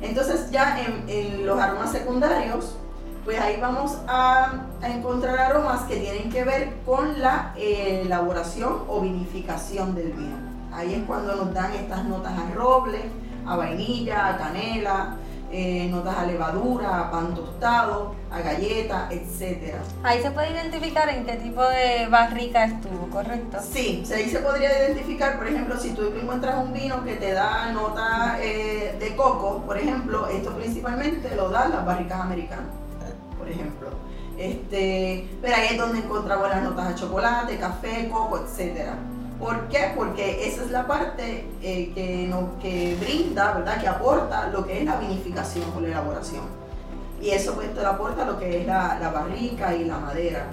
Entonces 0.01 0.49
ya 0.51 0.79
en, 0.81 1.03
en, 1.07 1.45
los 1.45 1.59
aromas 1.59 1.91
secundarios, 1.91 2.75
pues 3.23 3.39
ahí 3.39 3.57
vamos 3.61 3.97
a, 4.07 4.65
a, 4.81 4.89
encontrar 4.89 5.39
aromas 5.39 5.81
que 5.83 5.97
tienen 5.97 6.29
que 6.29 6.43
ver 6.43 6.73
con 6.85 7.21
la 7.21 7.53
eh, 7.55 8.01
elaboración 8.05 8.83
o 8.87 9.01
vinificación 9.01 9.95
del 9.95 10.11
vino. 10.11 10.35
Ahí 10.73 10.95
es 10.95 11.03
cuando 11.03 11.35
nos 11.35 11.53
dan 11.53 11.71
estas 11.73 12.03
notas 12.05 12.33
a 12.33 12.53
roble, 12.53 12.99
a 13.45 13.55
vainilla, 13.55 14.29
a 14.29 14.37
canela, 14.37 15.17
eh, 15.55 15.87
notas 15.87 16.17
a 16.17 16.25
levadura, 16.25 16.99
a 16.99 17.11
pan 17.11 17.35
tostado, 17.35 18.15
a 18.31 18.41
galleta, 18.41 19.07
etc. 19.11 19.75
Ahí 20.01 20.19
se 20.19 20.31
puede 20.31 20.51
identificar 20.51 21.07
en 21.09 21.25
qué 21.25 21.33
tipo 21.33 21.61
de 21.63 22.07
barrica 22.07 22.65
estuvo, 22.65 23.07
¿correcto? 23.11 23.59
Sí, 23.61 24.03
ahí 24.11 24.29
se 24.31 24.39
podría 24.39 24.85
identificar, 24.85 25.37
por 25.37 25.47
ejemplo, 25.47 25.77
si 25.77 25.91
tú 25.91 26.11
encuentras 26.19 26.55
un 26.57 26.73
vino 26.73 27.03
que 27.03 27.17
te 27.17 27.33
da 27.33 27.71
nota 27.71 28.37
eh, 28.41 28.95
de 28.99 29.15
coco, 29.15 29.61
por 29.63 29.77
ejemplo, 29.77 30.27
esto 30.27 30.51
principalmente 30.55 31.35
lo 31.35 31.49
dan 31.49 31.69
las 31.69 31.85
barricas 31.85 32.21
americanas, 32.21 32.65
por 33.37 33.47
ejemplo. 33.47 33.89
Este, 34.35 35.29
pero 35.39 35.55
ahí 35.55 35.67
es 35.69 35.77
donde 35.77 35.99
encontramos 35.99 36.49
las 36.49 36.63
notas 36.63 36.87
a 36.87 36.95
chocolate, 36.95 37.57
café, 37.57 38.09
coco, 38.09 38.39
etcétera. 38.39 38.95
¿Por 39.43 39.67
qué? 39.67 39.91
Porque 39.93 40.47
esa 40.47 40.63
es 40.63 40.71
la 40.71 40.87
parte 40.87 41.45
eh, 41.61 41.91
que, 41.93 42.97
brinda, 42.97 43.55
¿verdad? 43.55 43.81
Que 43.81 43.89
aporta 43.89 44.47
lo 44.47 44.65
que 44.65 44.79
es 44.79 44.85
la 44.85 44.95
vinificación 44.95 45.65
o 45.75 45.81
la 45.81 45.89
elaboración. 45.89 46.45
Y 47.21 47.31
eso 47.31 47.53
pues 47.53 47.73
te 47.73 47.85
aporta 47.85 48.23
lo 48.23 48.39
que 48.39 48.61
es 48.61 48.65
la, 48.65 48.97
la 49.01 49.11
barrica 49.11 49.75
y 49.75 49.83
la 49.83 49.97
madera. 49.97 50.45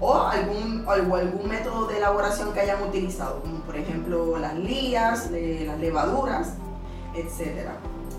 O 0.00 0.18
algún, 0.18 0.84
o 0.86 0.90
algún 0.90 1.48
método 1.48 1.86
de 1.86 1.96
elaboración 1.96 2.52
que 2.52 2.60
hayan 2.60 2.82
utilizado, 2.82 3.40
como 3.40 3.60
por 3.60 3.74
ejemplo 3.74 4.36
las 4.36 4.54
lías, 4.54 5.30
las 5.30 5.78
levaduras, 5.78 6.56
etc. 7.14 7.70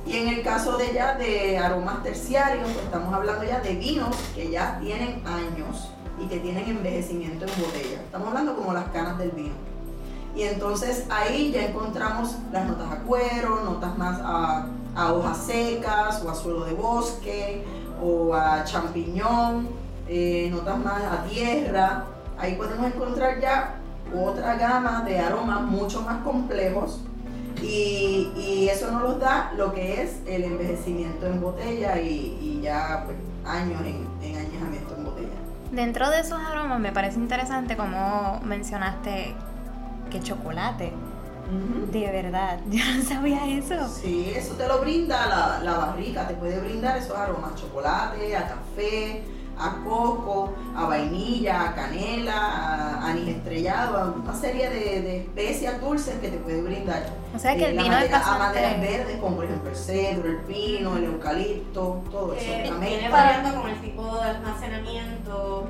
Y 0.08 0.18
en 0.18 0.30
el 0.30 0.42
caso 0.42 0.78
de 0.78 0.94
ya 0.94 1.14
de 1.14 1.60
aromas 1.60 2.02
terciarios, 2.02 2.68
pues 2.72 2.86
estamos 2.86 3.14
hablando 3.14 3.44
ya 3.44 3.60
de 3.60 3.76
vinos 3.76 4.16
que 4.34 4.50
ya 4.50 4.80
tienen 4.80 5.22
años 5.28 5.92
y 6.20 6.26
que 6.26 6.40
tienen 6.40 6.68
envejecimiento 6.68 7.46
en 7.46 7.62
botella. 7.62 8.02
Estamos 8.02 8.30
hablando 8.30 8.56
como 8.56 8.74
las 8.74 8.86
canas 8.86 9.20
del 9.20 9.30
vino. 9.30 9.67
Y 10.38 10.44
entonces 10.44 11.06
ahí 11.10 11.52
ya 11.52 11.66
encontramos 11.66 12.36
las 12.52 12.68
notas 12.68 12.92
a 12.92 12.98
cuero, 12.98 13.64
notas 13.64 13.98
más 13.98 14.20
a, 14.24 14.68
hojas 15.12 15.38
secas 15.38 16.22
o 16.24 16.30
a 16.30 16.36
suelo 16.36 16.64
de 16.66 16.74
bosque 16.74 17.64
o 18.04 18.36
a 18.36 18.64
champiñón, 18.64 19.68
eh, 20.08 20.48
notas 20.52 20.78
más 20.78 21.02
a 21.02 21.24
tierra. 21.24 22.04
Ahí 22.38 22.54
podemos 22.54 22.86
encontrar 22.86 23.42
ya 23.42 23.78
otra 24.16 24.56
gama 24.58 25.02
de 25.02 25.18
aromas 25.18 25.62
mucho 25.62 26.04
más 26.04 26.24
complejos 26.24 27.02
y, 27.64 28.32
y, 28.38 28.70
eso 28.70 28.92
nos 28.92 29.02
los 29.02 29.20
da 29.20 29.52
lo 29.58 29.74
que 29.74 30.04
es 30.04 30.20
el 30.28 30.44
envejecimiento 30.44 31.26
en 31.26 31.42
botella 31.42 32.00
y, 32.00 32.38
y 32.40 32.62
ya 32.62 33.04
pues, 33.06 33.18
años 33.44 33.82
en, 33.82 34.08
en 34.22 34.38
añejamiento 34.38 34.96
en 34.96 35.04
botella. 35.04 35.28
Dentro 35.72 36.12
de 36.12 36.20
esos 36.20 36.40
aromas 36.40 36.80
me 36.80 36.92
parece 36.92 37.18
interesante 37.18 37.76
como 37.76 38.40
mencionaste 38.44 39.36
que 40.10 40.20
chocolate. 40.20 40.94
Uh 41.50 41.88
-huh. 41.88 41.92
De 41.92 42.12
verdad, 42.12 42.60
yo 42.70 42.84
no 42.96 43.04
sabía 43.04 43.48
eso. 43.48 43.88
Sí, 43.88 44.34
eso 44.36 44.54
te 44.56 44.68
lo 44.68 44.80
brinda 44.80 45.28
la, 45.28 45.60
la, 45.64 45.78
barrica, 45.78 46.28
te 46.28 46.34
puede 46.34 46.60
brindar 46.60 46.98
esos 46.98 47.16
aromas, 47.16 47.56
chocolate, 47.56 48.36
a 48.36 48.48
café, 48.48 49.24
a 49.60 49.84
coco, 49.84 50.54
a 50.76 50.86
vainilla, 50.86 51.70
a 51.70 51.76
canela, 51.76 52.36
a 52.36 53.10
anís 53.10 53.30
estrellado, 53.30 53.98
a 53.98 54.12
una 54.12 54.34
serie 54.34 54.70
de, 54.70 55.02
de, 55.02 55.18
especias 55.22 55.82
dulces 55.82 56.16
que 56.20 56.30
te 56.30 56.38
puede 56.38 56.62
brindar. 56.62 57.04
O 57.36 57.40
sea 57.40 57.56
que 57.56 57.66
el 57.66 57.78
vino 57.78 57.98
es 57.98 58.12
bastante... 58.12 58.44
A 58.44 58.48
maderas 58.48 58.82
verdes, 58.82 59.18
como 59.18 59.38
por 59.38 59.46
ejemplo 59.46 59.70
el 59.70 59.76
cedro, 59.76 60.30
el 60.30 60.38
pino, 60.40 60.98
el 60.98 61.06
eucalipto, 61.06 62.04
todo 62.12 62.34
eso. 62.34 62.46
Eh, 62.46 62.72
viene 62.80 63.10
variando 63.10 63.62
con 63.62 63.70
el 63.70 63.82
tipo 63.82 64.16
de 64.16 64.30
almacenamiento 64.30 65.68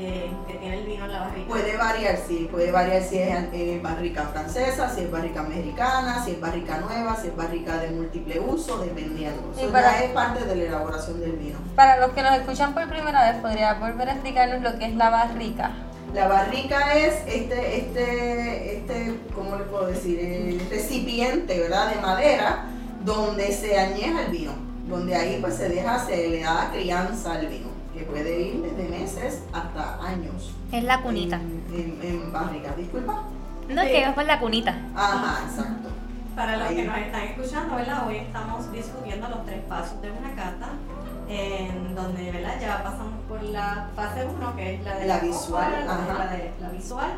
eh, 0.00 0.30
que 0.46 0.54
tiene 0.54 0.78
el 0.78 0.86
vino 0.86 1.04
en 1.04 1.12
la 1.12 1.20
barrica? 1.20 1.48
Puede 1.48 1.76
variar, 1.76 2.18
sí, 2.26 2.48
puede 2.50 2.70
variar 2.70 3.02
si 3.02 3.18
es 3.18 3.36
eh, 3.52 3.80
barrica 3.82 4.22
francesa, 4.24 4.88
si 4.94 5.02
es 5.02 5.10
barrica 5.10 5.42
mexicana, 5.42 6.24
si 6.24 6.32
es 6.32 6.40
barrica 6.40 6.78
nueva, 6.78 7.16
si 7.16 7.28
es 7.28 7.36
barrica 7.36 7.78
de 7.78 7.90
múltiple 7.90 8.40
uso, 8.40 8.78
dependiendo. 8.78 9.52
Eso 9.56 9.70
para, 9.70 9.92
ya 9.92 10.04
es 10.04 10.10
parte 10.12 10.44
de 10.44 10.56
la 10.56 10.64
elaboración 10.64 11.20
del 11.20 11.32
vino. 11.32 11.58
Para 11.76 11.98
los 11.98 12.10
que 12.12 12.22
nos 12.22 12.32
escuchan 12.34 12.72
por 12.72 12.88
primera 12.88 13.30
vez, 13.30 13.40
¿podría 13.42 13.74
volver 13.74 14.08
a 14.08 14.12
explicarnos 14.12 14.62
lo 14.62 14.78
que 14.78 14.86
es 14.86 14.94
la 14.94 15.10
barrica? 15.10 15.70
La 16.14 16.26
barrica 16.26 16.94
es 16.96 17.14
este, 17.26 17.78
este, 17.78 18.78
este, 18.78 19.20
¿cómo 19.34 19.56
le 19.56 19.64
puedo 19.64 19.86
decir? 19.86 20.18
El 20.18 20.68
recipiente, 20.70 21.60
¿verdad? 21.60 21.94
De 21.94 22.00
madera 22.00 22.64
donde 23.04 23.52
se 23.52 23.78
añeja 23.78 24.22
el 24.22 24.32
vino, 24.32 24.52
donde 24.88 25.14
ahí 25.14 25.38
pues 25.40 25.54
se 25.54 25.68
deja, 25.68 25.98
se 26.04 26.28
le 26.28 26.40
da 26.40 26.70
crianza 26.72 27.34
al 27.34 27.46
vino 27.46 27.79
que 28.00 28.06
puede 28.06 28.40
ir 28.40 28.62
desde 28.62 28.88
meses 28.88 29.42
hasta 29.52 30.02
años. 30.02 30.52
Es 30.72 30.84
la 30.84 31.02
cunita. 31.02 31.36
En, 31.36 31.64
en, 31.70 31.98
en 32.02 32.32
barriga, 32.32 32.72
disculpa. 32.76 33.24
No, 33.68 33.82
es 33.82 33.88
que 33.88 34.02
es 34.04 34.12
por 34.14 34.24
la 34.24 34.40
cunita. 34.40 34.74
Ajá, 34.96 35.44
exacto. 35.46 35.90
Para 36.34 36.56
los 36.56 36.68
Ahí. 36.68 36.76
que 36.76 36.84
nos 36.84 36.96
están 36.98 37.22
escuchando, 37.22 37.76
¿verdad? 37.76 38.08
Hoy 38.08 38.16
estamos 38.16 38.72
discutiendo 38.72 39.28
los 39.28 39.44
tres 39.44 39.60
pasos 39.68 40.00
de 40.00 40.10
una 40.12 40.34
cata, 40.34 40.68
en 41.28 41.94
donde, 41.94 42.32
¿verdad? 42.32 42.54
Ya 42.60 42.82
pasamos 42.82 43.20
por 43.28 43.42
la 43.42 43.88
fase 43.94 44.24
1, 44.24 44.56
que 44.56 44.74
es 44.76 44.84
la 44.84 44.94
de 44.96 45.06
la, 45.06 45.16
la 45.16 45.20
visual, 45.22 45.72
copa, 45.86 46.24
la, 46.24 46.30
de 46.36 46.52
la 46.60 46.68
visual, 46.70 47.10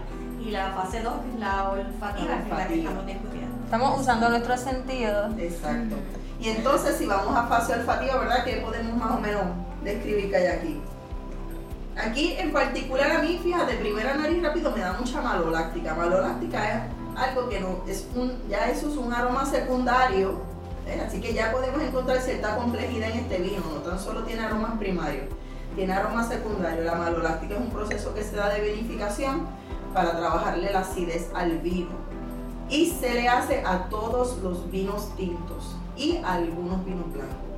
y 0.45 0.51
la 0.51 0.73
fase 0.73 1.03
2, 1.03 1.13
que 1.23 1.31
es 1.35 1.39
la 1.39 1.71
olfativa, 1.71 2.37
que 2.39 2.51
es 2.51 2.59
la 2.59 2.67
que 2.67 2.79
estamos 2.81 3.07
discutiendo. 3.07 3.65
Estamos 3.65 4.01
usando 4.01 4.29
nuestros 4.31 4.61
sentidos. 4.61 5.33
Exacto. 5.39 5.97
Y 6.41 6.49
entonces, 6.49 6.97
si 6.97 7.07
vamos 7.07 7.37
a 7.37 7.47
fase 7.47 7.75
olfativa, 7.75 8.19
¿verdad? 8.19 8.45
¿Qué 8.45 8.57
podemos 8.57 8.97
más 8.97 9.13
o 9.13 9.21
menos 9.21 9.43
describir 9.85 10.31
que 10.31 10.37
hay 10.37 10.47
aquí? 10.47 10.81
Aquí 11.97 12.35
en 12.39 12.53
particular 12.53 13.13
a 13.13 13.19
mí, 13.23 13.39
fíjate, 13.43 13.75
primera 13.75 14.15
nariz 14.15 14.43
rápido 14.43 14.71
me 14.71 14.81
da 14.81 14.95
mucha 14.95 15.21
maloláctica. 15.21 15.95
Maloláctica 15.95 16.69
es 16.69 16.83
algo 17.17 17.49
que 17.49 17.61
no, 17.61 17.83
es 17.87 18.07
un, 18.15 18.33
ya 18.49 18.71
eso 18.71 18.89
es 18.89 18.97
un 18.97 19.13
aroma 19.13 19.45
secundario, 19.45 20.41
¿eh? 20.87 21.03
así 21.07 21.21
que 21.21 21.35
ya 21.35 21.53
podemos 21.53 21.83
encontrar 21.83 22.19
cierta 22.21 22.57
complejidad 22.57 23.11
en 23.11 23.19
este 23.19 23.39
vino, 23.39 23.63
no 23.75 23.81
tan 23.81 23.99
solo 23.99 24.23
tiene 24.25 24.43
aromas 24.43 24.79
primarios, 24.79 25.27
tiene 25.77 25.93
aromas 25.93 26.29
secundarios. 26.29 26.87
La 26.87 26.95
maloláctica 26.95 27.55
es 27.55 27.61
un 27.61 27.71
proceso 27.71 28.15
que 28.15 28.25
se 28.25 28.37
da 28.37 28.49
de 28.49 28.61
vinificación 28.61 29.47
para 29.93 30.17
trabajarle 30.17 30.73
la 30.73 30.81
acidez 30.81 31.29
al 31.35 31.59
vino 31.59 31.91
y 32.71 32.87
se 32.87 33.13
le 33.13 33.29
hace 33.29 33.63
a 33.67 33.91
todos 33.91 34.39
los 34.39 34.71
vinos 34.71 35.15
tintos 35.17 35.77
y 35.95 36.17
algunos 36.25 36.83
vinos 36.87 37.13
blancos. 37.13 37.52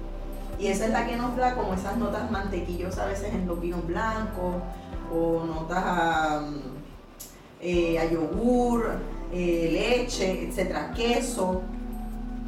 Y 0.58 0.68
esa 0.68 0.86
es 0.86 0.90
la 0.90 1.06
que 1.06 1.16
nos 1.16 1.36
da 1.36 1.54
como 1.54 1.74
esas 1.74 1.96
notas 1.96 2.30
mantequillos 2.30 2.96
a 2.98 3.06
veces 3.06 3.34
en 3.34 3.46
los 3.46 3.60
vinos 3.60 3.86
blancos 3.86 4.56
o 5.12 5.44
notas 5.44 5.82
a, 5.84 6.42
eh, 7.60 7.98
a 7.98 8.04
yogur, 8.04 8.98
eh, 9.32 9.70
leche, 9.72 10.48
etcétera, 10.48 10.92
queso. 10.94 11.62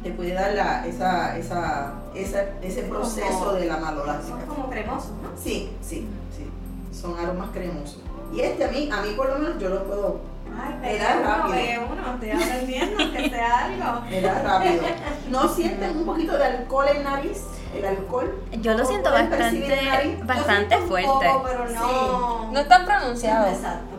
Te 0.03 0.11
puede 0.11 0.33
dar 0.33 0.53
la, 0.53 0.87
esa, 0.87 1.37
esa, 1.37 1.93
esa, 2.15 2.43
ese 2.61 2.83
proceso 2.83 3.39
como, 3.39 3.53
de 3.53 3.65
la 3.65 3.77
maloláctica. 3.77 4.37
Son 4.37 4.45
como 4.47 4.69
cremosos, 4.69 5.11
¿no? 5.21 5.29
Sí, 5.35 5.71
sí, 5.81 6.07
sí. 6.35 6.97
Son 6.97 7.17
aromas 7.17 7.49
cremosos. 7.51 7.99
Y 8.33 8.41
este 8.41 8.65
a 8.65 8.67
mí, 8.69 8.89
a 8.91 9.01
mí 9.01 9.09
por 9.15 9.29
lo 9.29 9.39
menos 9.39 9.61
yo 9.61 9.69
lo 9.69 9.83
puedo 9.85 10.37
Ay, 10.55 10.95
era 10.95 11.19
rápido. 11.19 11.87
Uno, 11.91 12.13
estoy 12.13 12.31
aprendiendo 12.31 12.97
que 12.97 13.29
sea 13.29 13.65
algo. 13.65 14.05
Era 14.09 14.41
rápido. 14.41 14.83
¿No 15.29 15.47
sienten 15.49 15.97
un 15.97 16.05
poquito 16.05 16.37
de 16.37 16.43
alcohol 16.43 16.85
en 16.95 17.03
nariz? 17.03 17.43
El 17.75 17.85
alcohol. 17.85 18.43
Yo 18.61 18.73
lo 18.73 18.85
siento 18.85 19.11
bastante, 19.11 20.19
bastante 20.23 20.77
fuerte. 20.77 21.07
Poco, 21.09 21.43
pero 21.43 21.69
no. 21.69 21.89
Sí. 21.89 22.53
No 22.53 22.59
es 22.59 22.67
tan 22.67 22.85
pronunciado. 22.85 23.47
Exacto. 23.47 23.97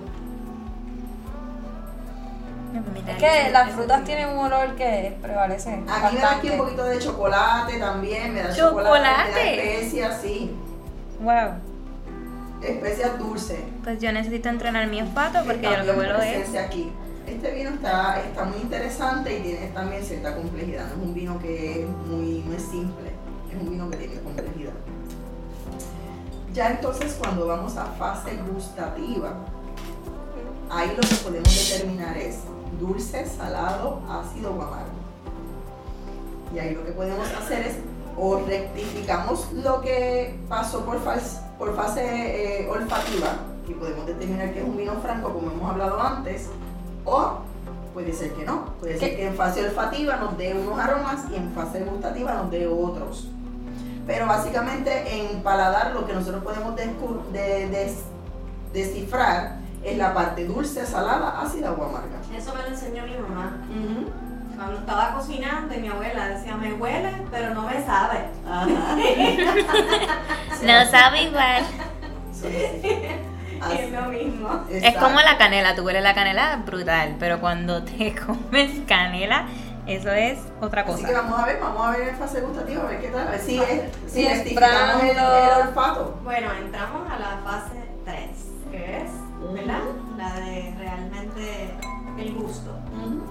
Es 3.09 3.17
que 3.17 3.51
las 3.51 3.71
frutas 3.71 4.05
tienen 4.05 4.29
un 4.29 4.47
olor 4.47 4.75
que 4.77 5.17
prevalece. 5.23 5.71
A 5.71 6.11
mí 6.11 6.15
me 6.15 6.21
da 6.21 6.37
aquí 6.37 6.51
un 6.51 6.59
poquito 6.59 6.85
de 6.85 6.99
chocolate 6.99 7.79
también, 7.79 8.35
me 8.35 8.43
da 8.43 8.55
chocolate. 8.55 8.89
chocolate, 8.89 9.31
me 9.33 9.57
da 9.57 9.63
especias, 9.63 10.21
sí. 10.21 10.57
Wow. 11.21 11.53
Especias 12.63 13.19
dulces. 13.19 13.61
Pues 13.83 14.01
yo 14.01 14.13
necesito 14.13 14.49
entrenar 14.49 14.87
mi 14.89 15.01
olfato 15.01 15.43
porque 15.45 15.63
yo 15.63 15.77
lo 15.79 15.85
que 15.85 15.93
vuelo 15.93 16.21
es. 16.21 16.55
aquí. 16.55 16.93
Este 17.27 17.51
vino 17.53 17.71
está, 17.71 18.21
está 18.21 18.45
muy 18.45 18.59
interesante 18.59 19.39
y 19.39 19.43
tiene 19.43 19.67
también 19.69 20.03
cierta 20.03 20.35
complejidad. 20.35 20.87
No 20.89 21.03
es 21.03 21.09
un 21.09 21.15
vino 21.15 21.39
que 21.39 21.83
es 21.83 21.89
muy, 21.89 22.43
no 22.47 22.55
es 22.55 22.63
simple, 22.63 23.08
un 23.61 23.71
vino 23.71 23.91
que 23.91 23.97
tiene 23.97 24.21
complejidad. 24.21 24.73
Ya 26.55 26.71
entonces 26.71 27.17
cuando 27.19 27.47
vamos 27.47 27.77
a 27.77 27.85
fase 27.85 28.37
gustativa, 28.53 29.33
ahí 30.71 30.89
lo 30.97 31.01
que 31.09 31.15
podemos 31.17 31.71
determinar 31.71 32.17
es 32.17 32.39
dulce, 32.81 33.27
salado, 33.27 34.01
ácido 34.09 34.51
o 34.51 34.63
amargo. 34.63 34.99
Y 36.55 36.59
ahí 36.59 36.75
lo 36.75 36.85
que 36.85 36.93
podemos 36.93 37.29
hacer 37.33 37.67
es 37.67 37.77
o 38.17 38.41
rectificamos 38.41 39.53
lo 39.53 39.81
que 39.81 40.39
pasó 40.49 40.85
por, 40.85 40.99
fas- 41.05 41.41
por 41.59 41.77
fase 41.77 42.63
eh, 42.65 42.69
olfativa, 42.69 43.29
y 43.69 43.75
podemos 43.75 44.07
determinar 44.07 44.53
que 44.53 44.61
es 44.61 44.65
un 44.65 44.77
vino 44.77 44.95
franco, 45.03 45.33
como 45.33 45.51
hemos 45.53 45.71
hablado 45.71 46.01
antes, 46.01 46.49
o 47.05 47.35
puede 47.95 48.13
ser 48.13 48.33
que 48.33 48.45
no. 48.45 48.65
Puede 48.81 48.99
ser 48.99 49.15
que 49.15 49.27
en 49.29 49.35
fase 49.35 49.65
olfativa 49.65 50.17
nos 50.17 50.37
dé 50.37 50.55
unos 50.55 50.79
aromas 50.79 51.27
y 51.31 51.37
en 51.37 51.53
fase 51.53 51.85
gustativa 51.85 52.35
nos 52.35 52.51
dé 52.51 52.67
otros. 52.67 53.29
Pero 54.09 54.27
básicamente 54.27 54.91
en 55.21 55.43
paladar 55.43 55.93
lo 55.93 56.05
que 56.07 56.15
nosotros 56.15 56.43
podemos 56.43 56.75
descu- 56.75 57.23
de- 57.31 57.69
des- 57.69 58.03
descifrar 58.73 59.59
es 59.85 59.97
la 59.97 60.13
parte 60.15 60.45
dulce, 60.47 60.85
salada, 60.85 61.41
ácida 61.41 61.71
o 61.73 61.85
amarga. 61.85 62.19
Eso 62.37 62.53
me 62.55 62.63
lo 62.63 62.69
enseñó 62.69 63.05
mi 63.05 63.17
mamá. 63.17 63.59
Cuando 64.57 64.79
estaba 64.79 65.13
cocinando 65.15 65.73
y 65.73 65.79
mi 65.79 65.89
abuela 65.89 66.27
decía, 66.31 66.57
me 66.57 66.73
huele, 66.73 67.13
pero 67.31 67.55
no 67.55 67.63
me 67.63 67.85
sabe. 67.85 68.25
Ajá. 68.51 68.67
No 70.63 70.85
sabe 70.91 71.23
igual. 71.23 71.63
Es 73.79 73.91
lo 73.93 74.03
mismo. 74.07 74.49
Es 74.71 74.85
exacto. 74.85 75.01
como 75.09 75.21
la 75.21 75.37
canela, 75.37 75.75
tú 75.75 75.83
hueles 75.83 76.03
la 76.03 76.15
canela 76.15 76.63
brutal, 76.65 77.17
pero 77.19 77.41
cuando 77.41 77.83
te 77.83 78.15
comes 78.27 78.71
canela, 78.87 79.47
eso 79.89 80.11
es 80.13 80.39
otra 80.61 80.83
Así 80.83 81.03
que 81.03 81.09
cosa. 81.13 81.23
vamos 81.23 81.41
a 81.41 81.47
ver, 81.47 81.61
vamos 81.61 81.87
a 81.87 81.91
ver 81.93 82.09
en 82.09 82.17
fase 82.17 82.41
gustativa, 82.43 82.83
a 82.83 82.87
ver 82.87 83.01
qué 83.01 83.09
tal. 83.09 83.27
A 83.29 83.31
ver 83.33 83.41
si, 83.41 83.59
es, 83.59 83.83
si 84.07 84.11
Si 84.21 84.27
es 84.27 84.41
el, 84.47 84.59
el 84.59 84.59
olfato. 85.69 86.19
Bueno, 86.25 86.49
entramos 86.53 87.11
a 87.11 87.19
la 87.19 87.39
fase 87.45 87.81
3, 88.05 88.21
que 88.71 88.97
es, 88.99 89.11
¿verdad? 89.55 89.81
La 90.17 90.35
de 90.35 90.75
realmente 90.79 91.75
el 92.19 92.35
gusto. 92.35 92.71
Ujú. 92.93 93.23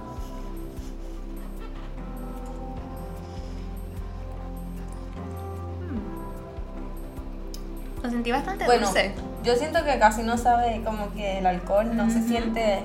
Lo 8.02 8.10
sentí 8.10 8.30
bastante 8.30 8.64
Bueno, 8.64 8.86
dulce. 8.86 9.12
yo 9.42 9.56
siento 9.56 9.84
que 9.84 9.98
casi 9.98 10.22
no 10.22 10.38
sabe 10.38 10.82
como 10.84 11.12
que 11.12 11.38
el 11.38 11.46
alcohol 11.46 11.96
no 11.96 12.10
se 12.10 12.22
siente. 12.22 12.80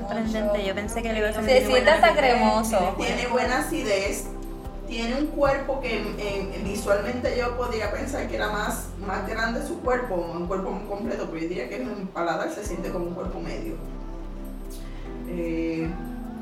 Sorprendente, 0.00 0.64
yo 0.64 0.74
pensé 0.74 1.02
que 1.02 1.12
le 1.12 1.18
iba 1.20 1.28
a 1.28 1.32
Se 1.32 1.38
sentir 1.38 1.56
siente 1.56 1.70
buena 1.70 1.94
hasta 1.94 2.14
cremoso. 2.14 2.94
Tiene 2.98 3.26
buena 3.28 3.58
acidez, 3.58 4.24
tiene 4.88 5.16
un 5.20 5.26
cuerpo 5.28 5.80
que 5.80 5.96
eh, 6.18 6.62
visualmente 6.64 7.36
yo 7.38 7.56
podría 7.56 7.90
pensar 7.92 8.28
que 8.28 8.36
era 8.36 8.50
más, 8.50 8.88
más 9.06 9.26
grande 9.28 9.66
su 9.66 9.80
cuerpo, 9.80 10.14
un 10.16 10.46
cuerpo 10.46 10.70
muy 10.70 10.86
completo, 10.88 11.26
pero 11.30 11.42
yo 11.42 11.48
diría 11.48 11.68
que 11.68 11.82
en 11.82 12.06
paladar 12.08 12.50
se 12.50 12.64
siente 12.64 12.90
como 12.90 13.06
un 13.06 13.14
cuerpo 13.14 13.40
medio. 13.40 13.74
Eh, 15.28 15.88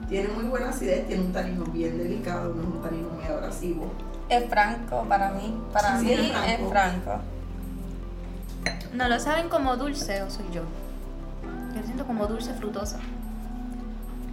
tiene 0.09 0.29
muy 0.29 0.45
buena 0.45 0.69
acidez, 0.71 1.07
tiene 1.07 1.23
un 1.23 1.33
tanino 1.33 1.65
bien 1.67 1.97
delicado, 1.97 2.53
no 2.55 2.61
es 2.63 2.69
un 2.69 2.83
tanino 2.83 3.09
muy 3.09 3.25
abrasivo. 3.25 3.87
Es 4.29 4.49
franco 4.49 5.05
para 5.09 5.31
mí. 5.31 5.59
Para 5.73 5.99
Sí, 5.99 6.07
mí 6.07 6.13
es 6.13 6.21
es 6.21 6.69
franco. 6.69 6.71
franco. 6.71 7.21
¿No 8.93 9.09
lo 9.09 9.19
saben 9.19 9.49
como 9.49 9.77
dulce 9.77 10.23
o 10.23 10.31
soy 10.31 10.45
yo? 10.53 10.63
Yo 11.75 11.81
lo 11.81 11.85
siento 11.87 12.07
como 12.07 12.27
dulce 12.27 12.53
frutosa. 12.55 12.99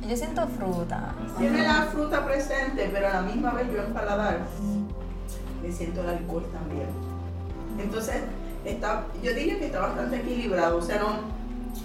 Yo 0.08 0.18
siento 0.18 0.48
fruta. 0.48 1.14
Tiene 1.38 1.64
la 1.64 1.84
fruta 1.84 2.26
presente, 2.26 2.90
pero 2.92 3.08
a 3.08 3.14
la 3.14 3.22
misma 3.22 3.52
vez 3.52 3.68
yo 3.72 3.84
en 3.84 3.94
paladar 3.94 4.40
le 5.62 5.72
siento 5.72 6.02
el 6.02 6.10
alcohol 6.10 6.46
también. 6.52 6.88
Entonces, 7.80 8.16
está, 8.66 9.06
yo 9.22 9.34
diría 9.34 9.58
que 9.60 9.68
está 9.68 9.80
bastante 9.80 10.18
equilibrado, 10.18 10.78
o 10.78 10.82
sea, 10.82 11.00
no, 11.00 11.42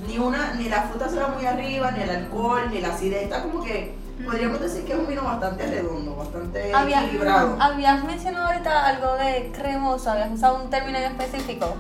ni 0.07 0.19
una, 0.19 0.55
ni 0.55 0.69
la 0.69 0.83
fruta 0.83 1.09
se 1.09 1.19
va 1.19 1.29
muy 1.29 1.47
arriba, 1.47 1.91
ni 1.91 2.03
el 2.03 2.11
alcohol, 2.11 2.63
ni 2.71 2.81
la 2.81 2.89
acidez, 2.89 3.25
está 3.25 3.43
como 3.43 3.63
que, 3.63 3.95
podríamos 4.25 4.61
decir 4.61 4.85
que 4.85 4.93
es 4.93 4.99
un 4.99 5.07
vino 5.07 5.23
bastante 5.23 5.67
redondo, 5.67 6.17
bastante 6.17 6.71
equilibrado. 6.71 7.57
habías 7.61 8.05
mencionado 8.05 8.47
ahorita 8.47 8.87
algo 8.87 9.15
de 9.17 9.53
cremoso, 9.55 10.11
habías 10.11 10.33
usado 10.33 10.63
un 10.63 10.71
término 10.71 10.99
en 10.99 11.05
específico. 11.05 11.77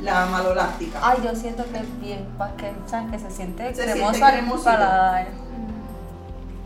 La 0.00 0.24
maloláctica. 0.26 0.98
Ay, 1.02 1.18
yo 1.22 1.34
siento 1.34 1.62
que 1.64 1.78
es 1.78 2.00
bien, 2.00 2.26
que, 2.56 2.72
que 3.10 3.18
se 3.18 3.30
siente 3.30 3.74
Se 3.74 3.82
cremoso 3.82 4.14
siente 4.14 4.38
al 4.38 4.62
paladar. 4.62 5.26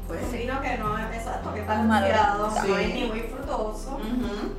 Pues, 0.07 0.23
Un 0.25 0.33
vino 0.33 0.61
que 0.61 0.77
no 0.79 0.99
es 0.99 1.17
exacto, 1.17 1.55
que 1.55 1.61
es 1.61 1.67
Malo. 1.67 1.89
balanceado, 1.89 2.51
no 2.51 2.63
Sí. 2.63 2.73
es 2.83 2.95
ni 2.95 3.05
muy 3.09 3.21
frutoso, 3.21 3.99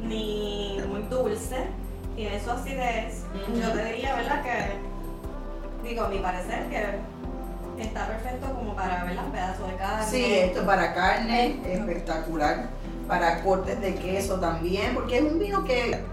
ni 0.02 0.80
muy 0.88 1.02
dulce, 1.04 1.68
tiene 2.16 2.44
su 2.44 2.50
acidez. 2.52 3.24
Ujú. 3.34 3.60
Yo 3.62 3.72
te 3.72 3.86
diría, 3.86 4.16
¿verdad? 4.16 4.44
Que, 4.44 5.88
digo, 5.88 6.04
a 6.06 6.10
mi 6.10 6.18
parecer, 6.20 6.64
que 6.70 7.84
está 7.84 8.08
perfecto 8.08 8.48
como 8.56 8.76
para 8.76 9.04
ver 9.04 9.16
las 9.16 9.26
pedazos 9.26 9.68
de 9.70 9.76
carne. 9.76 10.06
Sí, 10.10 10.34
esto 10.34 10.66
para 10.66 10.94
carne, 10.94 11.60
espectacular. 11.66 12.70
Para 13.08 13.44
cortes 13.44 13.80
de 13.82 13.94
queso 13.94 14.40
también, 14.40 14.96
porque 14.96 15.18
es 15.20 15.24
un 15.32 15.38
vino 15.38 15.64
que, 15.64 16.04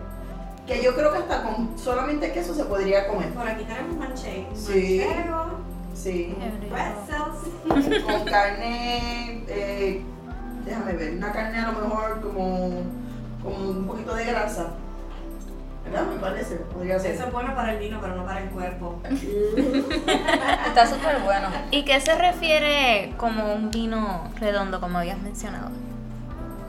que 0.66 0.82
yo 0.82 0.94
creo 0.94 1.10
que 1.10 1.18
hasta 1.20 1.42
con 1.42 1.78
solamente 1.78 2.32
queso 2.32 2.54
se 2.54 2.64
podría 2.66 3.08
comer. 3.08 3.30
Por 3.32 3.48
aquí 3.48 3.64
tenemos 3.64 3.96
manchego, 3.96 4.48
Sí. 4.54 5.02
manchego, 5.06 5.44
Sí. 5.94 6.34
pretzels. 6.70 8.02
Con 8.04 8.24
carne, 8.24 9.44
eh, 9.48 10.02
déjame 10.64 10.92
ver, 10.94 11.14
una 11.14 11.32
carne 11.32 11.58
a 11.58 11.72
lo 11.72 11.80
mejor 11.80 12.20
como, 12.20 12.70
como 13.42 13.70
un 13.70 13.86
poquito 13.86 14.14
de 14.14 14.24
grasa. 14.24 14.70
¿Verdad? 15.84 16.06
Me 16.06 16.20
parece, 16.20 16.56
podría 16.56 16.98
ser. 16.98 17.12
Eso 17.12 17.26
es 17.26 17.32
bueno 17.32 17.54
para 17.54 17.72
el 17.72 17.78
vino, 17.80 17.98
pero 18.00 18.14
no 18.14 18.24
para 18.24 18.40
el 18.42 18.50
cuerpo. 18.50 19.00
Está 19.10 20.86
súper 20.86 21.20
bueno. 21.24 21.48
¿Y 21.70 21.84
qué 21.84 22.00
se 22.00 22.14
refiere 22.14 23.12
como 23.16 23.52
un 23.52 23.70
vino 23.70 24.30
redondo, 24.38 24.80
como 24.80 24.98
habías 24.98 25.20
mencionado? 25.20 25.70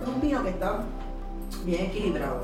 Es 0.01 0.07
un 0.07 0.19
vino 0.19 0.43
que 0.43 0.49
está 0.49 0.79
bien 1.63 1.86
equilibrado. 1.86 2.43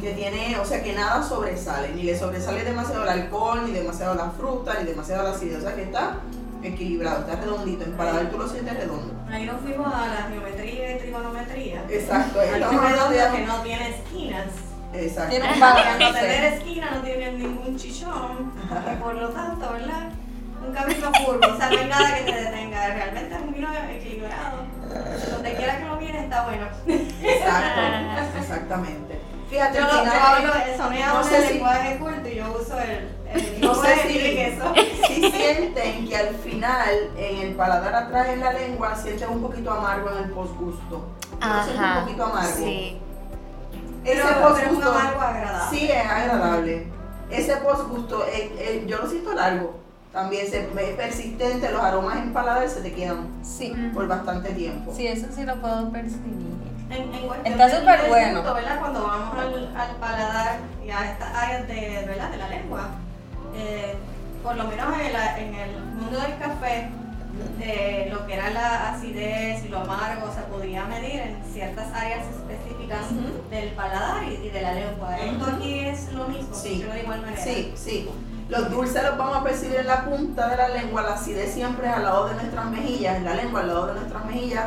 Que 0.00 0.12
tiene, 0.12 0.58
o 0.58 0.64
sea, 0.64 0.82
que 0.82 0.92
nada 0.92 1.22
sobresale. 1.22 1.92
Ni 1.94 2.02
le 2.02 2.18
sobresale 2.18 2.64
demasiado 2.64 3.04
el 3.04 3.08
alcohol, 3.08 3.62
ni 3.64 3.72
demasiado 3.72 4.14
la 4.14 4.30
fruta, 4.30 4.74
ni 4.80 4.86
demasiado 4.86 5.22
la 5.22 5.30
acidez. 5.30 5.58
O 5.58 5.62
sea, 5.62 5.74
que 5.74 5.84
está 5.84 6.16
equilibrado, 6.62 7.20
está 7.20 7.36
redondito. 7.36 7.84
En 7.84 7.92
paladar 7.92 8.30
tú 8.30 8.38
lo 8.38 8.48
sientes 8.48 8.74
redondo. 8.76 9.14
Ahí 9.30 9.46
nos 9.46 9.60
fuimos 9.60 9.86
a 9.86 10.06
la 10.08 10.22
geometría 10.28 10.96
y 10.96 10.98
trigonometría. 10.98 11.84
Exacto. 11.88 12.40
Algo 12.40 12.54
Estamos 12.54 13.34
que 13.34 13.46
no 13.46 13.56
tiene 13.62 13.90
esquinas. 13.90 14.46
Exacto. 14.92 15.30
Tiene 15.30 15.52
un 15.52 15.62
Al 15.62 15.98
no 15.98 16.12
tener 16.12 16.52
esquina 16.54 16.90
no 16.92 17.00
tiene 17.02 17.32
ningún 17.32 17.76
chichón. 17.76 18.52
Y 18.92 19.02
por 19.02 19.14
lo 19.14 19.28
tanto, 19.30 19.72
¿verdad? 19.72 20.10
Un 20.66 20.72
camino 20.72 21.12
curvo. 21.24 21.54
O 21.54 21.56
sea, 21.56 21.70
no 21.70 21.78
hay 21.78 21.88
nada 21.88 22.16
que 22.16 22.32
te 22.32 22.44
detenga. 22.44 22.86
Realmente 22.86 23.34
es 23.34 23.40
un 23.40 23.52
vino 23.52 23.68
equilibrado. 23.90 24.58
Donde 25.30 25.54
quiera 25.54 25.78
que 25.78 25.84
lo 25.84 25.96
mires 25.96 26.22
está 26.22 26.44
bueno. 26.44 26.66
Exacto. 26.86 28.38
Exactamente. 28.38 29.33
Fíjate, 29.54 29.78
Yo, 29.78 29.84
al 29.84 30.04
yo 30.04 30.12
hablo, 30.12 30.48
no 31.14 31.24
sé 31.24 31.36
el 31.36 31.44
si- 31.44 31.52
lenguaje 31.54 31.98
culto 31.98 32.28
y 32.28 32.34
yo 32.34 32.58
uso 32.60 32.78
el, 32.80 32.90
el 33.32 33.60
No 33.60 33.74
sé 33.76 33.96
lenguaje 34.04 34.92
si- 35.06 35.30
sienten 35.30 36.08
que 36.08 36.16
al 36.16 36.34
final, 36.34 36.88
en 37.16 37.36
el 37.38 37.54
paladar 37.54 37.94
atrás 37.94 38.28
en 38.30 38.40
la 38.40 38.52
lengua, 38.52 38.96
sienten 38.96 39.30
un 39.30 39.40
poquito 39.42 39.70
amargo 39.70 40.10
en 40.10 40.24
el 40.24 40.30
posgusto. 40.30 41.06
Lo 41.40 41.64
siento 41.64 41.82
un 41.98 42.00
poquito 42.04 42.24
amargo. 42.24 42.56
Sí. 42.56 42.98
Ese 44.04 44.22
Pero, 44.22 44.28
pero 44.34 44.48
es 44.56 44.62
un 44.64 44.68
posgusto 44.74 44.90
amargo 44.90 45.20
agradable. 45.20 45.78
sí 45.78 45.88
es 45.90 46.04
agradable. 46.06 46.86
Ese 47.30 47.56
posgusto, 47.58 48.26
eh, 48.26 48.52
eh, 48.58 48.84
yo 48.88 48.98
lo 48.98 49.06
siento 49.08 49.32
largo. 49.34 49.76
También 50.12 50.48
se, 50.50 50.60
es 50.60 50.96
persistente, 50.96 51.70
los 51.70 51.82
aromas 51.82 52.16
en 52.18 52.32
paladar 52.32 52.68
se 52.68 52.80
te 52.82 52.92
quedan 52.92 53.28
Sí, 53.42 53.72
por 53.94 54.06
bastante 54.08 54.50
tiempo. 54.52 54.92
sí, 54.94 55.06
eso 55.06 55.26
sí 55.34 55.44
lo 55.44 55.56
puedo 55.60 55.90
percibir. 55.90 56.54
En, 56.90 57.14
en 57.14 57.26
cuestión 57.26 57.60
Está 57.60 57.70
súper 57.80 58.08
bueno. 58.08 58.40
gusto, 58.40 58.54
¿verdad? 58.54 58.78
Cuando 58.78 59.02
vamos 59.06 59.38
al, 59.38 59.76
al 59.76 59.96
paladar 59.96 60.58
y 60.84 60.90
a 60.90 61.10
estas 61.12 61.34
áreas 61.34 61.66
de, 61.68 62.04
¿verdad? 62.06 62.30
de 62.30 62.36
la 62.36 62.48
lengua, 62.48 62.88
eh, 63.56 63.94
por 64.42 64.56
lo 64.56 64.64
menos 64.64 64.86
en, 65.00 65.12
la- 65.12 65.38
en 65.38 65.54
el 65.54 65.76
mundo 65.94 66.20
del 66.20 66.36
café, 66.38 66.90
eh, 67.60 68.08
lo 68.12 68.26
que 68.26 68.34
era 68.34 68.50
la 68.50 68.90
acidez 68.92 69.64
y 69.64 69.68
lo 69.68 69.80
amargo 69.80 70.30
se 70.32 70.42
podía 70.42 70.84
medir 70.84 71.20
en 71.20 71.42
ciertas 71.52 71.92
áreas 71.92 72.20
específicas 72.28 73.00
Ujú. 73.10 73.48
del 73.50 73.70
paladar 73.70 74.22
y, 74.24 74.34
y 74.46 74.50
de 74.50 74.60
la 74.62 74.74
lengua. 74.74 75.16
Esto 75.18 75.46
aquí 75.46 75.80
es 75.80 76.12
lo 76.12 76.28
mismo, 76.28 76.54
Sí. 76.54 76.68
funciona 76.68 76.94
de 76.94 77.00
igual 77.02 77.20
manera. 77.22 77.42
Sí, 77.42 77.72
sí. 77.76 78.08
Los 78.50 78.70
dulces 78.70 79.02
los 79.02 79.16
vamos 79.16 79.38
a 79.38 79.42
percibir 79.42 79.76
en 79.80 79.86
la 79.86 80.04
punta 80.04 80.48
de 80.48 80.56
la 80.58 80.68
lengua, 80.68 81.02
la 81.02 81.14
acidez 81.14 81.52
siempre 81.54 81.86
es 81.88 81.94
al 81.94 82.04
lado 82.04 82.28
de 82.28 82.34
nuestras 82.34 82.66
mejillas, 82.66 83.16
en 83.16 83.24
la 83.24 83.34
lengua, 83.34 83.60
al 83.60 83.68
lado 83.68 83.86
de 83.86 83.94
nuestras 83.94 84.24
mejillas, 84.26 84.64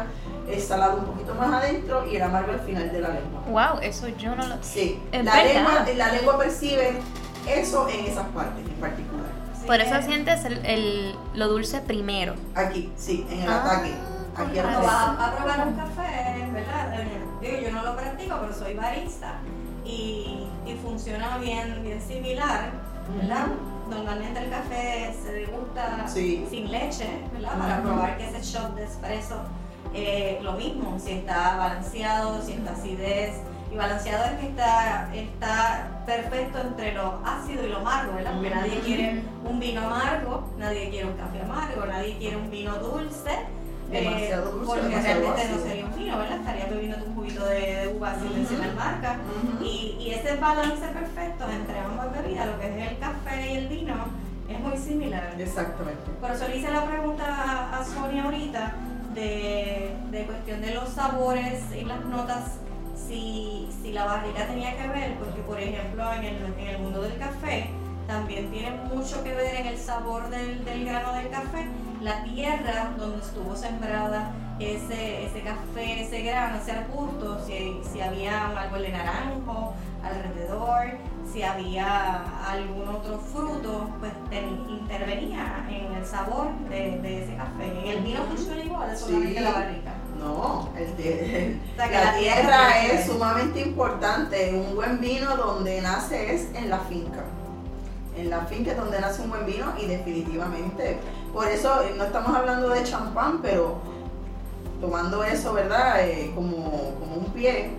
el 0.48 0.62
salado 0.62 0.98
un 0.98 1.06
poquito 1.06 1.34
más 1.36 1.54
adentro 1.54 2.08
y 2.10 2.16
el 2.16 2.22
amargo 2.24 2.54
al 2.54 2.60
final 2.62 2.92
de 2.92 3.02
la 3.02 3.10
lengua. 3.10 3.42
Wow, 3.50 3.82
eso 3.82 4.08
yo 4.10 4.36
no 4.36 4.48
lo. 4.48 4.56
Sí, 4.64 5.00
Es 5.12 5.24
la 5.26 5.36
verdad. 5.36 5.54
lengua, 5.54 5.86
la 5.96 6.12
lengua 6.14 6.38
percibe 6.38 7.00
eso 7.48 7.88
en 7.90 8.06
esas 8.06 8.28
partes 8.30 8.66
en 8.68 8.76
particular. 8.76 9.26
Así 9.56 9.66
Por 9.68 9.82
eso 9.82 10.02
sientes 10.04 10.46
el, 10.46 10.66
el- 10.66 11.16
lo 11.34 11.48
dulce 11.50 11.82
primero. 11.82 12.36
Aquí, 12.56 12.92
sí, 12.98 13.26
en 13.30 13.42
el 13.42 13.50
Ah, 13.50 13.64
ataque. 13.66 13.94
Aquí 14.38 14.60
al 14.60 14.66
vas 14.68 14.86
a 15.20 15.36
probar 15.36 15.68
un 15.68 15.74
café, 15.74 16.48
¿verdad? 16.54 16.94
Digo, 17.42 17.58
yo 17.60 17.72
no 17.72 17.84
lo 17.84 17.96
practico, 17.96 18.38
pero 18.40 18.54
soy 18.54 18.74
barista 18.76 19.40
y, 19.84 20.48
y 20.66 20.76
funciona 20.84 21.38
bien, 21.40 21.82
bien 21.84 22.00
similar, 22.02 22.70
¿verdad? 23.20 23.48
Normalmente 23.90 24.40
el 24.44 24.50
café 24.50 25.16
se 25.24 25.32
degusta 25.34 26.08
Sí. 26.08 26.46
sin 26.50 26.72
leche, 26.72 27.08
¿verdad? 27.34 27.58
Para 27.58 27.80
Ujú. 27.80 27.88
probar 27.88 28.18
que 28.18 28.30
ese 28.30 28.42
shot 28.44 28.76
de 28.76 28.84
espresso 28.84 29.38
eh, 29.94 30.40
lo 30.42 30.54
mismo, 30.54 30.98
si 31.00 31.12
está 31.14 31.58
balanceado, 31.58 32.42
si 32.42 32.54
está 32.54 32.72
acidez. 32.72 33.34
Y 33.72 33.76
balanceado 33.76 34.24
es 34.26 34.40
que 34.40 34.48
está, 34.48 35.10
está 35.14 36.04
perfecto 36.06 36.60
entre 36.62 36.94
lo 36.94 37.20
ácido 37.26 37.66
y 37.66 37.70
lo 37.70 37.78
amargo, 37.80 38.14
¿verdad? 38.14 38.32
Porque 38.36 38.50
nadie 38.50 38.80
quiere 38.80 39.24
un 39.44 39.60
vino 39.60 39.82
amargo, 39.82 40.48
nadie 40.58 40.90
quiere 40.90 41.08
un 41.10 41.18
café 41.18 41.42
amargo, 41.42 41.86
nadie 41.86 42.18
quiere 42.18 42.38
un 42.38 42.50
vino 42.50 42.76
dulce. 42.76 43.32
eh, 43.92 44.36
dulce, 44.36 44.66
porque 44.66 45.02
realmente 45.02 45.50
no 45.52 45.58
sería 45.64 45.86
un 45.86 45.96
vino, 45.96 46.18
¿verdad? 46.18 46.38
Estaría 46.40 46.66
bebiendo 46.68 47.06
un 47.06 47.16
juguito 47.16 47.46
de, 47.46 47.60
de 47.60 47.88
uva 47.96 48.14
sin 48.16 48.24
Ujú. 48.28 48.34
mencionar 48.36 48.74
marca. 48.76 49.18
Ujú. 49.58 49.64
Y, 49.66 49.98
y 50.00 50.12
ese 50.14 50.36
balance 50.38 50.88
perfecto 50.88 51.46
entre 51.52 51.80
ambas 51.80 52.12
bebidas, 52.14 52.48
lo 52.48 52.60
que 52.62 52.68
es 52.84 52.92
el 52.92 52.98
café 53.00 53.52
y 53.54 53.58
el 53.58 53.68
vino, 53.68 53.96
es 54.50 54.60
muy 54.62 54.78
similar. 54.78 55.34
Exactamente. 55.38 56.10
Por 56.22 56.32
eso 56.32 56.48
le 56.48 56.58
hice 56.58 56.72
la 56.72 56.86
pregunta 56.86 57.26
a, 57.28 57.80
a 57.80 57.84
Sonia 57.84 58.24
ahorita 58.24 58.74
de, 59.18 59.96
de 60.12 60.26
cuestión 60.26 60.62
de 60.62 60.76
los 60.76 60.90
sabores 60.90 61.64
y 61.76 61.84
las 61.86 62.06
notas, 62.06 62.60
si, 62.96 63.68
si 63.82 63.92
la 63.92 64.06
barrica 64.06 64.46
tenía 64.46 64.78
que 64.78 64.88
ver, 64.88 65.16
porque 65.18 65.42
por 65.42 65.60
ejemplo 65.60 66.14
en 66.14 66.24
el, 66.24 66.54
en 66.60 66.68
el 66.68 66.80
mundo 66.80 67.02
del 67.02 67.18
café 67.18 67.70
también 68.06 68.50
tiene 68.52 68.72
mucho 68.94 69.24
que 69.24 69.34
ver 69.34 69.56
en 69.56 69.68
el 69.68 69.78
sabor 69.78 70.30
del, 70.30 70.64
del 70.64 70.86
grano 70.86 71.14
del 71.14 71.30
café, 71.30 71.68
la 72.02 72.24
tierra 72.24 72.94
donde 72.98 73.18
estuvo 73.26 73.56
sembrada 73.56 74.32
ese, 74.60 75.26
ese 75.26 75.42
café, 75.42 76.02
ese 76.02 76.22
grano, 76.24 76.58
ese 76.58 76.72
arbusto, 76.72 77.40
si, 77.46 77.80
si 77.92 78.02
había 78.02 78.50
un 78.52 78.58
árbol 78.58 78.82
de 78.82 78.90
naranjo 78.90 79.74
alrededor, 80.04 80.98
si 81.32 81.44
había 81.44 82.24
algún 82.50 82.88
otro 82.88 83.20
fruto, 83.20 83.90
pues 84.00 84.12
ten- 84.30 84.66
intervenía 84.70 85.66
en 85.70 85.94
el 85.94 86.06
sabor 86.06 86.48
de, 86.70 87.00
de 87.02 87.24
ese 87.24 87.36
café. 87.36 87.66
En 87.84 87.88
el 87.88 88.00
vino 88.04 88.24
funciona 88.24 88.64
igual, 88.64 88.90
es 88.92 89.00
solamente 89.02 89.38
Sí. 89.38 89.44
la 89.44 89.52
barrica. 89.52 89.92
No, 90.20 90.70
el 90.76 90.94
te- 90.94 91.60
O 91.74 91.76
sea, 91.76 91.88
la 91.92 92.04
la 92.14 92.18
tierra 92.18 92.86
es 92.86 93.06
sumamente 93.06 93.60
importante. 93.62 94.54
Un 94.56 94.76
buen 94.76 95.00
vino 95.00 95.36
donde 95.38 95.80
nace 95.82 96.34
es 96.34 96.48
en 96.56 96.70
la 96.72 96.80
finca. 96.80 97.24
En 98.16 98.32
la 98.32 98.40
finca 98.46 98.72
es 98.72 98.78
donde 98.78 99.00
nace 99.00 99.22
un 99.22 99.30
buen 99.30 99.46
vino 99.46 99.74
y 99.80 99.86
definitivamente. 99.86 100.98
Por 101.32 101.48
eso 101.48 101.82
no 101.98 102.06
estamos 102.06 102.36
hablando 102.36 102.70
de 102.70 102.84
champán, 102.84 103.40
pero 103.44 103.76
tomando 104.80 105.24
eso, 105.24 105.54
¿verdad? 105.54 106.08
Eh, 106.08 106.32
como, 106.36 106.96
como 107.00 107.16
un 107.16 107.34
pie. 107.34 107.72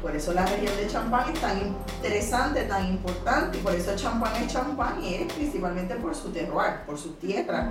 Por 0.00 0.16
eso 0.16 0.32
la 0.32 0.44
región 0.44 0.76
de 0.76 0.88
champán 0.88 1.32
es 1.32 1.40
tan 1.40 1.58
interesante, 1.96 2.62
tan 2.64 2.88
importante. 2.88 3.58
Por 3.58 3.72
eso 3.74 3.94
champán 3.94 4.34
es 4.42 4.52
champán 4.52 5.02
y 5.02 5.14
es 5.14 5.32
principalmente 5.32 5.94
por 5.94 6.14
su 6.14 6.30
terroir, 6.30 6.80
por 6.86 6.98
su 6.98 7.12
tierra. 7.14 7.70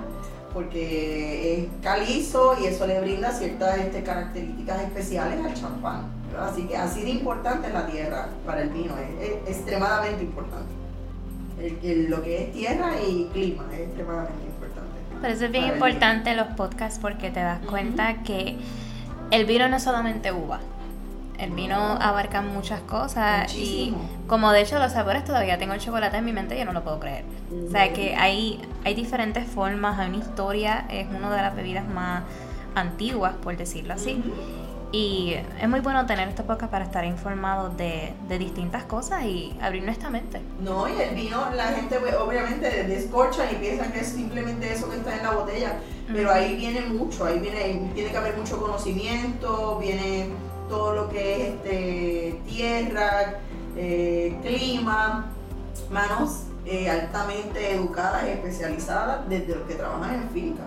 Porque 0.54 1.58
es 1.58 1.68
calizo 1.82 2.56
y 2.60 2.66
eso 2.66 2.86
le 2.86 3.00
brinda 3.00 3.32
ciertas 3.32 3.78
este, 3.78 4.02
características 4.02 4.82
especiales 4.82 5.44
al 5.44 5.54
champán. 5.54 6.22
Así 6.38 6.66
que 6.66 6.76
así 6.76 7.02
de 7.02 7.10
importante 7.10 7.70
la 7.70 7.86
tierra 7.86 8.28
para 8.46 8.62
el 8.62 8.70
vino, 8.70 8.94
es, 9.20 9.48
extremadamente 9.48 10.24
importante. 10.24 10.72
Lo 12.08 12.22
que 12.22 12.44
es 12.44 12.52
tierra 12.52 13.00
y 13.00 13.28
clima 13.32 13.64
es 13.72 13.80
extremadamente 13.80 14.32
importante. 14.32 14.51
Por 15.22 15.30
eso 15.30 15.44
es 15.44 15.52
bien 15.52 15.66
importante 15.66 16.34
los 16.34 16.48
podcasts 16.48 16.98
porque 17.00 17.30
te 17.30 17.38
das 17.40 17.60
cuenta 17.60 18.22
que 18.24 18.56
el 19.30 19.44
vino 19.46 19.68
no 19.68 19.76
es 19.76 19.84
solamente 19.84 20.32
uva. 20.32 20.58
El 21.38 21.50
vino 21.52 21.76
abarca 21.76 22.42
muchas 22.42 22.80
cosas 22.80 23.42
Muchísimo. 23.52 23.98
y 24.24 24.28
como 24.28 24.50
de 24.50 24.62
hecho 24.62 24.80
los 24.80 24.90
sabores 24.92 25.24
todavía 25.24 25.58
tengo 25.58 25.74
el 25.74 25.80
chocolate 25.80 26.16
en 26.16 26.24
mi 26.24 26.32
mente 26.32 26.56
y 26.56 26.58
yo 26.58 26.64
no 26.64 26.72
lo 26.72 26.82
puedo 26.82 26.98
creer. 26.98 27.24
O 27.68 27.70
sea 27.70 27.92
que 27.92 28.16
hay, 28.16 28.60
hay 28.84 28.94
diferentes 28.94 29.46
formas, 29.46 29.96
hay 30.00 30.08
una 30.08 30.18
historia, 30.18 30.86
es 30.90 31.06
una 31.08 31.30
de 31.30 31.40
las 31.40 31.54
bebidas 31.54 31.86
más 31.88 32.24
antiguas, 32.74 33.34
por 33.42 33.56
decirlo 33.56 33.94
así. 33.94 34.22
Y 34.92 35.36
es 35.58 35.68
muy 35.70 35.80
bueno 35.80 36.04
tener 36.04 36.28
este 36.28 36.42
podcast 36.42 36.70
para 36.70 36.84
estar 36.84 37.06
informados 37.06 37.74
de, 37.78 38.12
de 38.28 38.38
distintas 38.38 38.84
cosas 38.84 39.24
y 39.24 39.56
abrir 39.62 39.82
nuestra 39.84 40.10
mente. 40.10 40.42
No, 40.60 40.86
y 40.86 41.00
el 41.00 41.14
vino, 41.14 41.48
la 41.54 41.68
gente 41.68 41.98
pues, 41.98 42.14
obviamente 42.14 42.84
descorcha 42.84 43.50
y 43.50 43.54
piensa 43.54 43.90
que 43.90 44.00
es 44.00 44.08
simplemente 44.08 44.70
eso 44.70 44.90
que 44.90 44.96
está 44.96 45.16
en 45.16 45.22
la 45.22 45.30
botella, 45.30 45.78
pero 46.12 46.30
ahí 46.30 46.56
viene 46.56 46.82
mucho, 46.82 47.24
ahí 47.24 47.38
viene, 47.38 47.90
tiene 47.94 48.10
que 48.10 48.16
haber 48.18 48.36
mucho 48.36 48.60
conocimiento, 48.60 49.78
viene 49.78 50.28
todo 50.68 50.94
lo 50.94 51.08
que 51.08 51.34
es 51.34 51.54
este, 51.54 52.40
tierra, 52.46 53.40
eh, 53.76 54.36
clima, 54.42 55.32
manos 55.90 56.42
eh, 56.66 56.90
altamente 56.90 57.74
educadas 57.74 58.24
y 58.26 58.30
especializadas 58.30 59.28
desde 59.28 59.56
los 59.56 59.66
que 59.66 59.74
trabajan 59.74 60.14
en 60.14 60.30
finca. 60.30 60.62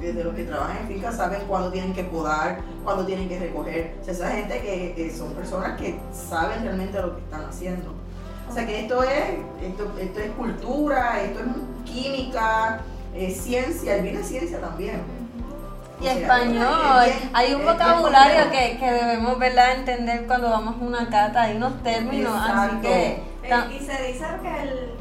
Porque 0.00 0.14
desde 0.14 0.24
los 0.24 0.34
que 0.34 0.44
trabajan 0.44 0.78
en 0.78 0.88
finca 0.88 1.12
saben 1.12 1.42
cuándo 1.46 1.70
tienen 1.70 1.92
que 1.92 2.04
podar, 2.04 2.60
cuándo 2.82 3.04
tienen 3.04 3.28
que 3.28 3.38
recoger. 3.38 3.98
O 4.00 4.04
sea, 4.04 4.14
esa 4.14 4.30
gente 4.30 4.58
que, 4.62 4.94
que 4.96 5.10
son 5.14 5.34
personas 5.34 5.78
que 5.78 5.98
saben 6.10 6.62
realmente 6.62 6.98
lo 7.02 7.16
que 7.16 7.20
están 7.22 7.44
haciendo. 7.44 7.92
O 8.48 8.52
sea 8.54 8.64
que 8.66 8.80
esto 8.80 9.02
es, 9.02 9.24
esto, 9.62 9.92
esto 10.00 10.20
es 10.20 10.30
cultura, 10.32 11.20
esto 11.20 11.40
es 11.40 11.90
química, 11.92 12.80
es 13.14 13.42
ciencia, 13.42 13.96
el 13.96 14.02
vino 14.04 14.20
es 14.20 14.26
ciencia 14.28 14.58
también. 14.58 15.02
Y 16.00 16.04
O 16.04 16.06
sea, 16.06 16.14
español, 16.18 17.04
es 17.06 17.16
hay 17.34 17.52
un 17.52 17.66
vocabulario 17.66 18.50
que, 18.50 18.78
que 18.78 18.90
debemos 18.90 19.38
¿verdad? 19.38 19.74
entender 19.74 20.26
cuando 20.26 20.48
vamos 20.48 20.76
a 20.80 20.84
una 20.84 21.10
cata, 21.10 21.42
hay 21.42 21.56
unos 21.58 21.82
términos, 21.82 22.32
así 22.34 22.76
que 22.80 23.22
ta- 23.50 23.66
y 23.70 23.78
se 23.80 24.02
dice 24.04 24.24
que 24.40 24.62
el, 24.62 24.94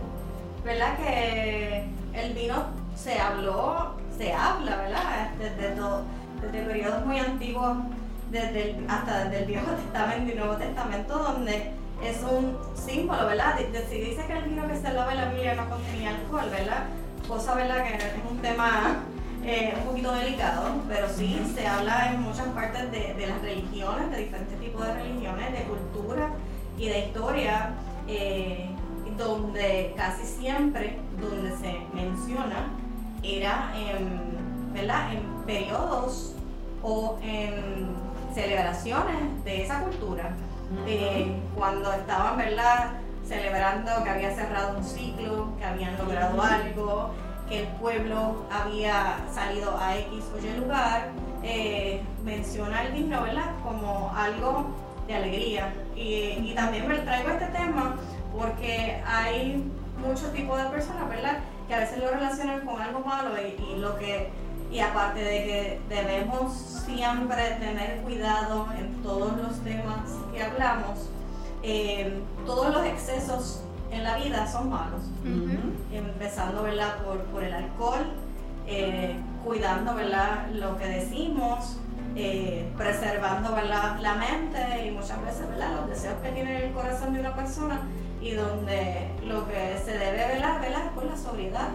¿verdad? 0.65 0.97
que 0.97 1.85
el 2.13 2.33
vino 2.33 2.65
se 2.97 3.17
habló, 3.17 3.93
se 4.19 4.33
habla, 4.33 4.75
¿verdad? 4.75 5.29
Desde, 5.39 5.75
todo, 5.75 6.03
desde 6.41 6.65
periodos 6.65 7.05
muy 7.05 7.19
antiguos, 7.19 7.77
desde 8.29 8.75
hasta 8.89 9.23
desde 9.23 9.39
el 9.39 9.45
Viejo 9.45 9.71
Testamento 9.71 10.33
y 10.33 10.35
Nuevo 10.35 10.55
Testamento, 10.55 11.17
donde 11.17 11.71
es 12.03 12.21
un 12.29 12.57
símbolo, 12.75 13.25
¿verdad? 13.27 13.55
Si 13.89 13.97
dice 13.97 14.25
que 14.27 14.33
el 14.33 14.43
vino 14.43 14.67
que 14.67 14.75
se 14.75 14.91
lava 14.91 15.13
en 15.13 15.21
la 15.21 15.29
Biblia 15.29 15.55
no 15.55 15.69
contenía 15.69 16.09
alcohol, 16.09 16.49
¿verdad? 16.51 16.83
Cosa, 17.29 17.55
¿verdad? 17.55 17.85
Que 17.85 17.95
es 17.95 18.03
un 18.29 18.39
tema 18.39 18.97
eh, 19.45 19.73
un 19.77 19.87
poquito 19.87 20.11
delicado, 20.11 20.63
pero 20.89 21.07
sí 21.07 21.41
se 21.55 21.65
habla 21.65 22.11
en 22.11 22.21
muchas 22.21 22.47
partes 22.47 22.91
de, 22.91 23.13
de 23.13 23.27
las 23.27 23.41
religiones, 23.41 24.11
de 24.11 24.17
diferentes 24.17 24.59
tipos 24.59 24.85
de 24.85 24.93
religiones, 24.95 25.53
de 25.53 25.63
cultura 25.63 26.31
y 26.77 26.89
de 26.89 26.99
historia, 27.07 27.69
eh, 28.09 28.69
donde 29.17 29.93
casi 29.95 30.25
siempre 30.25 30.97
donde 31.21 31.51
se 31.55 31.79
menciona 31.93 32.67
era 33.23 33.71
en, 33.75 34.73
¿verdad? 34.73 35.13
en 35.13 35.23
periodos 35.45 36.35
o 36.83 37.17
en 37.21 37.87
celebraciones 38.33 39.43
de 39.43 39.63
esa 39.63 39.81
cultura. 39.81 40.35
Eh, 40.85 41.35
cuando 41.55 41.91
estaban 41.91 42.37
¿verdad? 42.37 42.91
celebrando 43.27 44.03
que 44.03 44.09
había 44.09 44.35
cerrado 44.35 44.77
un 44.77 44.83
ciclo, 44.83 45.49
que 45.57 45.65
habían 45.65 45.97
logrado 45.97 46.41
algo, 46.41 47.09
que 47.47 47.61
el 47.61 47.67
pueblo 47.79 48.45
había 48.51 49.17
salido 49.33 49.75
a 49.79 49.97
X 49.97 50.25
o 50.35 50.37
Y 50.37 50.59
lugar, 50.59 51.09
eh, 51.43 52.01
menciona 52.23 52.83
el 52.83 52.93
vino 52.93 53.23
¿verdad? 53.23 53.51
como 53.63 54.11
algo 54.15 54.67
de 55.07 55.15
alegría. 55.15 55.73
Y, 55.95 56.51
y 56.51 56.53
también 56.55 56.87
me 56.87 56.99
traigo 56.99 57.29
este 57.29 57.47
tema 57.47 57.95
porque 58.37 59.01
hay 59.05 59.63
muchos 59.99 60.31
tipos 60.33 60.57
de 60.61 60.69
personas 60.69 61.09
¿verdad? 61.09 61.39
Que 61.69 61.75
a 61.75 61.79
veces 61.79 61.99
lo 61.99 62.09
relacionan 62.09 62.65
con 62.65 62.81
algo 62.81 62.99
malo 62.99 63.29
y, 63.39 63.63
y 63.63 63.79
lo 63.79 63.97
que 63.97 64.29
y 64.71 64.79
aparte 64.79 65.19
de 65.19 65.43
que 65.45 65.81
debemos 65.89 66.53
siempre 66.85 67.57
tener 67.59 68.01
cuidado 68.01 68.67
en 68.77 69.01
todos 69.01 69.35
los 69.37 69.59
temas 69.63 70.11
que 70.31 70.43
hablamos, 70.43 71.09
eh, 71.63 72.21
todos 72.45 72.73
los 72.73 72.85
excesos 72.85 73.61
en 73.91 74.03
la 74.03 74.17
vida 74.17 74.45
son 74.47 74.69
malos. 74.69 75.01
Empezando 75.91 76.63
¿verdad? 76.63 76.97
Por, 77.03 77.17
por 77.25 77.43
el 77.43 77.53
alcohol, 77.53 78.05
eh, 78.67 79.15
cuidando 79.43 79.95
¿verdad? 79.95 80.47
lo 80.53 80.77
que 80.77 80.85
decimos, 80.85 81.77
eh, 82.15 82.71
preservando 82.77 83.53
¿verdad? 83.55 83.99
la 83.99 84.15
mente 84.15 84.85
y 84.85 84.91
muchas 84.91 85.23
veces 85.25 85.49
¿verdad? 85.49 85.77
los 85.77 85.89
deseos 85.89 86.15
que 86.21 86.29
tiene 86.29 86.65
el 86.65 86.73
corazón 86.73 87.13
de 87.13 87.21
una 87.21 87.35
persona 87.35 87.81
y 88.21 88.31
donde 88.31 89.11
lo 89.25 89.47
que 89.47 89.77
se 89.83 89.97
debe 89.97 90.27
velar, 90.35 90.61
velar 90.61 90.85
es 90.87 90.91
por 90.91 91.05
la 91.05 91.17
sobriedad 91.17 91.69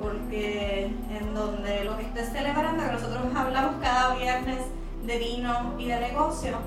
porque 0.00 0.86
en 0.86 1.34
donde 1.34 1.84
lo 1.84 1.96
que 1.96 2.04
estés 2.04 2.30
celebrando, 2.30 2.84
que 2.84 2.92
nosotros 2.92 3.22
hablamos 3.34 3.76
cada 3.82 4.14
viernes 4.16 4.60
de 5.06 5.18
vino 5.18 5.74
y 5.78 5.86
de 5.86 6.00
negocio, 6.00 6.58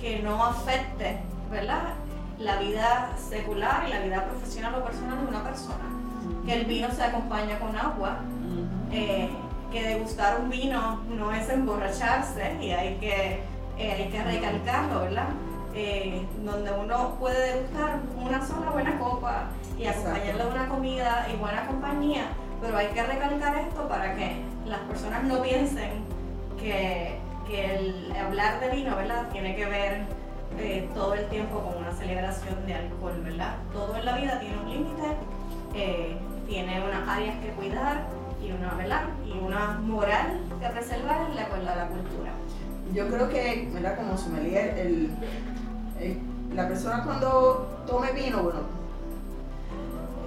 que 0.00 0.20
no 0.20 0.44
afecte, 0.44 1.20
¿verdad? 1.50 1.94
La 2.38 2.56
vida 2.56 3.12
secular 3.16 3.84
y 3.88 3.92
la 3.92 4.00
vida 4.00 4.24
profesional 4.24 4.74
o 4.74 4.84
personal 4.84 5.22
de 5.22 5.26
una 5.26 5.42
persona. 5.42 5.84
Que 6.44 6.54
el 6.54 6.64
vino 6.66 6.90
se 6.90 7.02
acompaña 7.02 7.58
con 7.60 7.76
agua, 7.76 8.18
eh, 8.90 9.30
que 9.70 9.82
degustar 9.82 10.40
un 10.40 10.50
vino 10.50 11.00
no 11.08 11.32
es 11.32 11.48
emborracharse 11.48 12.58
y 12.60 12.72
hay 12.72 12.96
que, 12.96 13.40
eh, 13.78 13.92
hay 13.92 14.08
que 14.10 14.22
recalcarlo, 14.22 15.00
¿verdad? 15.00 15.28
Eh, 15.74 16.26
donde 16.44 16.70
uno 16.70 17.16
puede 17.18 17.54
degustar 17.54 18.00
una 18.18 18.46
sola 18.46 18.70
buena 18.70 18.98
copa 18.98 19.48
y 19.78 19.86
acompañarla 19.86 20.44
de 20.44 20.50
una 20.50 20.68
comida 20.68 21.26
y 21.32 21.36
buena 21.36 21.66
compañía, 21.66 22.26
pero 22.60 22.76
hay 22.76 22.88
que 22.88 23.02
recalcar 23.02 23.56
esto 23.56 23.88
para 23.88 24.14
que 24.14 24.42
las 24.66 24.80
personas 24.80 25.24
no 25.24 25.40
piensen 25.40 26.04
que 26.60 27.18
que 27.46 27.74
el 27.74 28.12
hablar 28.16 28.60
de 28.60 28.70
vino, 28.70 28.96
¿verdad? 28.96 29.28
Tiene 29.32 29.56
que 29.56 29.66
ver 29.66 30.02
eh, 30.58 30.88
todo 30.94 31.14
el 31.14 31.26
tiempo 31.26 31.60
con 31.60 31.82
una 31.82 31.92
celebración 31.92 32.66
de 32.66 32.74
alcohol, 32.74 33.20
¿verdad? 33.22 33.56
Todo 33.72 33.96
en 33.96 34.04
la 34.04 34.16
vida 34.16 34.40
tiene 34.40 34.58
un 34.58 34.70
límite, 34.70 35.16
eh, 35.74 36.16
tiene 36.46 36.82
unas 36.84 37.08
áreas 37.08 37.36
que 37.38 37.48
cuidar 37.50 38.06
y 38.42 38.52
una, 38.52 38.74
¿verdad? 38.74 39.02
Y 39.26 39.32
una 39.38 39.78
moral 39.80 40.40
que 40.60 40.68
preservar 40.68 41.32
de 41.32 41.40
acuerdo 41.40 41.70
a 41.70 41.76
la 41.76 41.86
cultura. 41.88 42.32
Yo 42.92 43.08
creo 43.08 43.28
que, 43.28 43.70
¿verdad? 43.72 43.96
Como 43.96 44.16
sommelier, 44.16 44.78
el, 44.78 45.10
el- 46.02 46.56
la 46.56 46.68
persona 46.68 47.02
cuando 47.04 47.66
tome 47.86 48.12
vino, 48.12 48.42
bueno, 48.42 48.60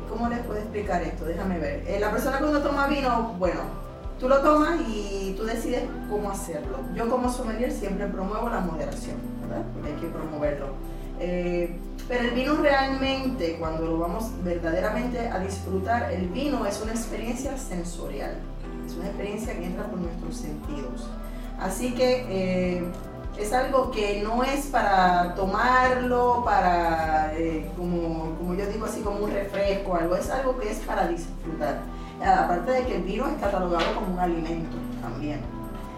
¿cómo 0.10 0.28
les 0.30 0.40
puedo 0.40 0.60
explicar 0.60 1.02
esto? 1.04 1.26
Déjame 1.26 1.60
ver. 1.60 1.84
Eh, 1.88 2.00
la 2.00 2.12
persona 2.12 2.40
cuando 2.40 2.62
toma 2.62 2.88
vino, 2.88 3.36
bueno, 3.38 3.62
tú 4.20 4.28
lo 4.30 4.40
tomas 4.40 4.80
y 4.88 5.34
tú 5.38 5.44
decides 5.44 5.84
cómo 6.10 6.32
hacerlo. 6.32 6.78
Yo 6.96 7.10
como 7.10 7.30
sommelier 7.30 7.72
siempre 7.72 8.08
promuevo 8.08 8.50
la 8.50 8.60
moderación, 8.62 9.18
¿verdad? 9.42 9.64
Porque 9.74 9.90
hay 9.90 9.96
que 10.00 10.08
promoverlo. 10.08 10.68
Eh, 11.20 11.78
pero 12.08 12.24
el 12.26 12.32
vino 12.32 12.56
realmente, 12.56 13.58
cuando 13.60 13.86
lo 13.86 13.98
vamos 14.00 14.32
verdaderamente 14.44 15.28
a 15.30 15.40
disfrutar, 15.40 16.12
el 16.12 16.28
vino 16.30 16.66
es 16.66 16.82
una 16.82 16.92
experiencia 16.92 17.58
sensorial. 17.58 18.36
Es 18.86 18.94
una 18.96 19.08
experiencia 19.08 19.54
que 19.58 19.66
entra 19.66 19.86
por 19.86 20.00
nuestros 20.00 20.36
sentidos. 20.38 21.10
Así 21.60 21.94
que 21.96 22.26
eh, 22.30 22.84
es 23.38 23.54
algo 23.54 23.92
que 23.92 24.22
no 24.24 24.44
es 24.44 24.68
para 24.68 25.36
tomarlo, 25.36 26.44
para, 26.46 27.34
eh, 27.36 27.70
como, 27.76 28.36
como 28.38 28.54
yo 28.54 28.66
digo 28.68 28.86
así, 28.86 29.02
como 29.02 29.20
un 29.20 29.32
refresco, 29.32 29.96
algo, 29.96 30.16
es 30.16 30.30
algo 30.30 30.58
que 30.58 30.72
es 30.72 30.80
para 30.80 31.08
disfrutar. 31.08 31.80
Aparte 32.26 32.72
de 32.72 32.86
que 32.86 32.96
el 32.96 33.04
vino 33.04 33.28
es 33.28 33.42
catalogado 33.42 33.94
como 33.94 34.14
un 34.14 34.20
alimento 34.20 34.78
también. 35.02 35.42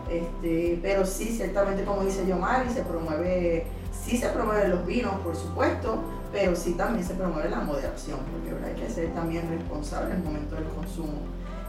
Este, 0.09 0.79
pero 0.81 1.05
sí, 1.05 1.25
ciertamente 1.25 1.83
como 1.83 2.03
dice 2.03 2.25
Yomari, 2.25 2.69
se 2.69 2.81
promueve, 2.81 3.67
sí 3.91 4.17
se 4.17 4.29
promueven 4.29 4.71
los 4.71 4.85
vinos, 4.85 5.13
por 5.19 5.35
supuesto, 5.35 5.99
pero 6.31 6.55
sí 6.55 6.73
también 6.73 7.05
se 7.05 7.13
promueve 7.13 7.49
la 7.49 7.59
moderación, 7.59 8.19
porque 8.31 8.53
¿verdad? 8.53 8.69
hay 8.69 8.81
que 8.81 8.89
ser 8.89 9.13
también 9.13 9.47
responsable 9.49 10.11
en 10.11 10.17
el 10.17 10.23
momento 10.23 10.55
del 10.55 10.65
consumo. 10.65 11.19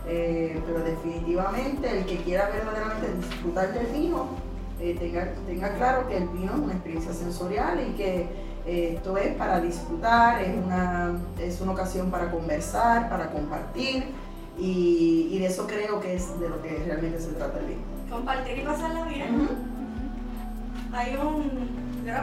Eh, 0.06 0.58
pero 0.66 0.82
definitivamente 0.82 1.98
el 1.98 2.06
que 2.06 2.16
quiera 2.18 2.48
verdaderamente 2.48 3.12
disfrutar 3.14 3.74
del 3.74 3.86
vino, 3.88 4.28
eh, 4.80 4.96
tenga, 4.98 5.32
tenga 5.46 5.74
claro 5.74 6.08
que 6.08 6.16
el 6.18 6.28
vino 6.28 6.52
es 6.52 6.58
una 6.58 6.72
experiencia 6.74 7.12
sensorial 7.12 7.80
y 7.88 7.92
que 7.96 8.28
eh, 8.66 8.94
esto 8.96 9.16
es 9.16 9.34
para 9.34 9.60
disfrutar, 9.60 10.42
es 10.42 10.54
una, 10.64 11.12
es 11.40 11.60
una 11.60 11.72
ocasión 11.72 12.10
para 12.10 12.30
conversar, 12.30 13.08
para 13.08 13.30
compartir 13.30 14.04
y, 14.58 15.28
y 15.32 15.38
de 15.38 15.46
eso 15.46 15.66
creo 15.66 16.00
que 16.00 16.14
es 16.14 16.38
de 16.40 16.48
lo 16.48 16.60
que 16.62 16.82
realmente 16.84 17.18
se 17.20 17.32
trata 17.32 17.58
el 17.60 17.66
vino. 17.66 17.80
Compartir 18.10 18.58
y 18.58 18.62
pasarla 18.62 19.04
bien. 19.04 19.48
Hay 20.92 21.16
un, 21.16 21.68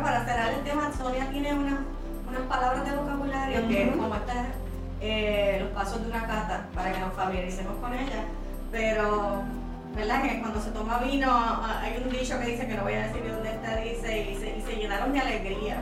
para 0.03 0.25
cerrar 0.25 0.53
el 0.53 0.63
tema, 0.63 0.91
Sonia 0.97 1.29
tiene 1.29 1.53
una- 1.53 1.85
unas 2.27 2.41
palabras 2.49 2.83
de 2.89 2.95
vocabulario 2.97 3.67
que 3.67 3.89
Ujú. 3.89 3.99
como 3.99 4.15
estas, 4.15 4.47
eh, 5.01 5.59
los 5.61 5.69
pasos 5.71 6.01
de 6.01 6.07
una 6.07 6.25
cata, 6.25 6.67
para 6.73 6.91
que 6.91 6.99
nos 6.99 7.13
familiaricemos 7.13 7.75
con 7.77 7.93
ella. 7.93 8.23
Pero, 8.71 9.43
¿verdad? 9.95 10.21
Que 10.23 10.39
cuando 10.41 10.62
se 10.62 10.71
toma 10.71 10.99
vino, 10.99 11.27
ah, 11.31 11.81
hay 11.81 12.01
un 12.03 12.10
dicho 12.12 12.38
que 12.39 12.45
dice, 12.47 12.67
que 12.67 12.75
no 12.75 12.84
voy 12.84 12.93
a 12.93 13.08
decir 13.08 13.23
de 13.23 13.31
dónde 13.31 13.49
está, 13.51 13.77
dice, 13.77 14.31
y 14.31 14.36
se, 14.36 14.58
y 14.58 14.62
se 14.62 14.75
llenaron 14.75 15.13
de 15.13 15.19
alegría. 15.19 15.77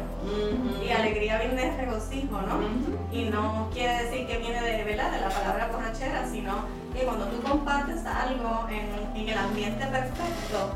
Y 0.86 0.89
alegría 0.91 1.39
viene 1.39 1.56
de 1.56 1.78
regocijo, 1.78 2.41
¿no? 2.41 2.60
Y 3.12 3.26
no 3.26 3.69
quiere 3.73 4.04
decir 4.04 4.28
que 4.28 4.38
viene 4.38 4.62
de, 4.62 4.84
¿verdad? 4.84 5.12
de 5.12 5.19
la 5.21 5.30
palabra 5.30 5.69
borrachera, 5.71 6.28
sino 6.30 6.65
que 6.93 7.04
cuando 7.06 7.26
tú 7.26 7.41
compartes 7.41 8.06
algo 8.06 8.67
en, 8.69 9.19
en 9.21 9.30
el 9.30 9.38
ambiente 9.38 9.86
perfecto, 9.86 10.76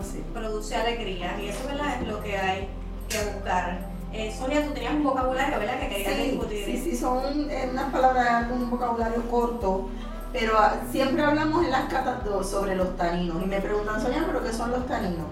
así. 0.00 0.22
produce 0.34 0.76
alegría 0.76 1.36
y 1.40 1.48
eso 1.48 1.66
¿verdad? 1.66 2.00
es 2.00 2.08
lo 2.08 2.20
que 2.22 2.36
hay 2.36 2.68
que 3.08 3.18
buscar. 3.32 3.92
Eh, 4.12 4.34
Sonia, 4.36 4.64
tú 4.66 4.72
tenías 4.74 4.92
un 4.92 5.04
vocabulario, 5.04 5.58
¿verdad? 5.58 5.80
Que 5.80 5.88
querías 5.88 6.14
Sí, 6.14 6.22
discutir. 6.32 6.64
sí, 6.66 6.78
sí, 6.78 6.96
son 6.96 7.50
eh, 7.50 7.68
unas 7.72 7.90
palabras, 7.90 8.44
un 8.52 8.68
vocabulario 8.68 9.22
corto, 9.30 9.88
pero 10.32 10.54
ah, 10.58 10.76
siempre 10.90 11.22
hablamos 11.22 11.64
en 11.64 11.70
las 11.70 11.92
catas 11.92 12.22
sobre 12.48 12.74
los 12.74 12.96
taninos 12.96 13.42
y 13.42 13.46
me 13.46 13.60
preguntan, 13.60 14.00
Sonia, 14.00 14.24
¿pero 14.26 14.42
qué 14.42 14.52
son 14.52 14.70
los 14.70 14.86
taninos? 14.86 15.26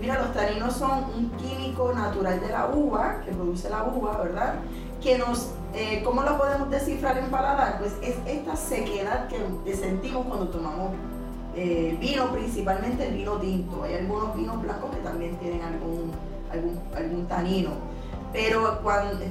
Mira, 0.00 0.20
los 0.20 0.32
taninos 0.34 0.74
son 0.74 1.04
un 1.16 1.30
químico 1.30 1.92
natural 1.94 2.40
de 2.40 2.48
la 2.48 2.66
uva, 2.66 3.22
que 3.24 3.32
produce 3.32 3.70
la 3.70 3.84
uva, 3.84 4.18
¿verdad? 4.18 4.54
Que 5.02 5.16
nos, 5.16 5.52
eh, 5.72 6.02
¿cómo 6.04 6.22
lo 6.22 6.36
podemos 6.36 6.70
descifrar 6.70 7.16
en 7.16 7.26
paladar? 7.26 7.78
Pues 7.78 7.92
es 8.02 8.16
esta 8.26 8.56
sequedad 8.56 9.28
que, 9.28 9.74
sentimos 9.74 10.26
cuando 10.26 10.48
tomamos 10.48 10.90
eh, 11.54 11.96
vino, 12.00 12.30
principalmente 12.32 13.08
el 13.08 13.14
vino 13.14 13.36
tinto. 13.38 13.84
Hay 13.84 13.94
algunos 13.94 14.36
vinos 14.36 14.60
blancos 14.60 14.90
que 14.90 15.02
también 15.02 15.36
tienen 15.38 15.62
algún, 15.62 16.12
algún, 16.52 16.80
algún 16.94 17.26
tanino 17.26 17.70
pero 18.34 18.80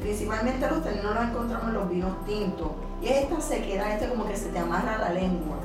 principalmente 0.02 0.65
los 0.69 0.82
taninos 0.82 1.13
los 1.13 1.26
encontramos 1.26 1.67
en 1.67 1.73
los 1.73 1.89
vinos 1.89 2.26
tintos. 2.26 2.69
Y 3.01 3.08
es 3.08 3.23
esta 3.23 3.41
sequedad, 3.41 3.91
este 3.91 4.08
como 4.08 4.27
que 4.27 4.38
se 4.38 4.49
te 4.49 4.60
amarra 4.60 4.97
la 4.97 5.10
lengua, 5.10 5.58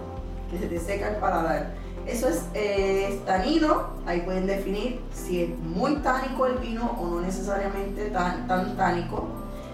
que 0.50 0.58
se 0.58 0.66
te 0.66 0.78
seca 0.80 1.08
el 1.08 1.16
paladar. 1.16 1.74
Eso 2.06 2.28
es, 2.28 2.42
eh, 2.54 3.08
es 3.10 3.24
tanino, 3.26 3.88
ahí 4.06 4.22
pueden 4.22 4.46
definir 4.46 5.00
si 5.12 5.42
es 5.42 5.58
muy 5.58 5.96
tánico 5.96 6.46
el 6.46 6.56
vino 6.58 6.96
o 6.98 7.06
no 7.06 7.20
necesariamente 7.20 8.06
tan, 8.06 8.46
tan 8.48 8.76
tánico. 8.76 9.26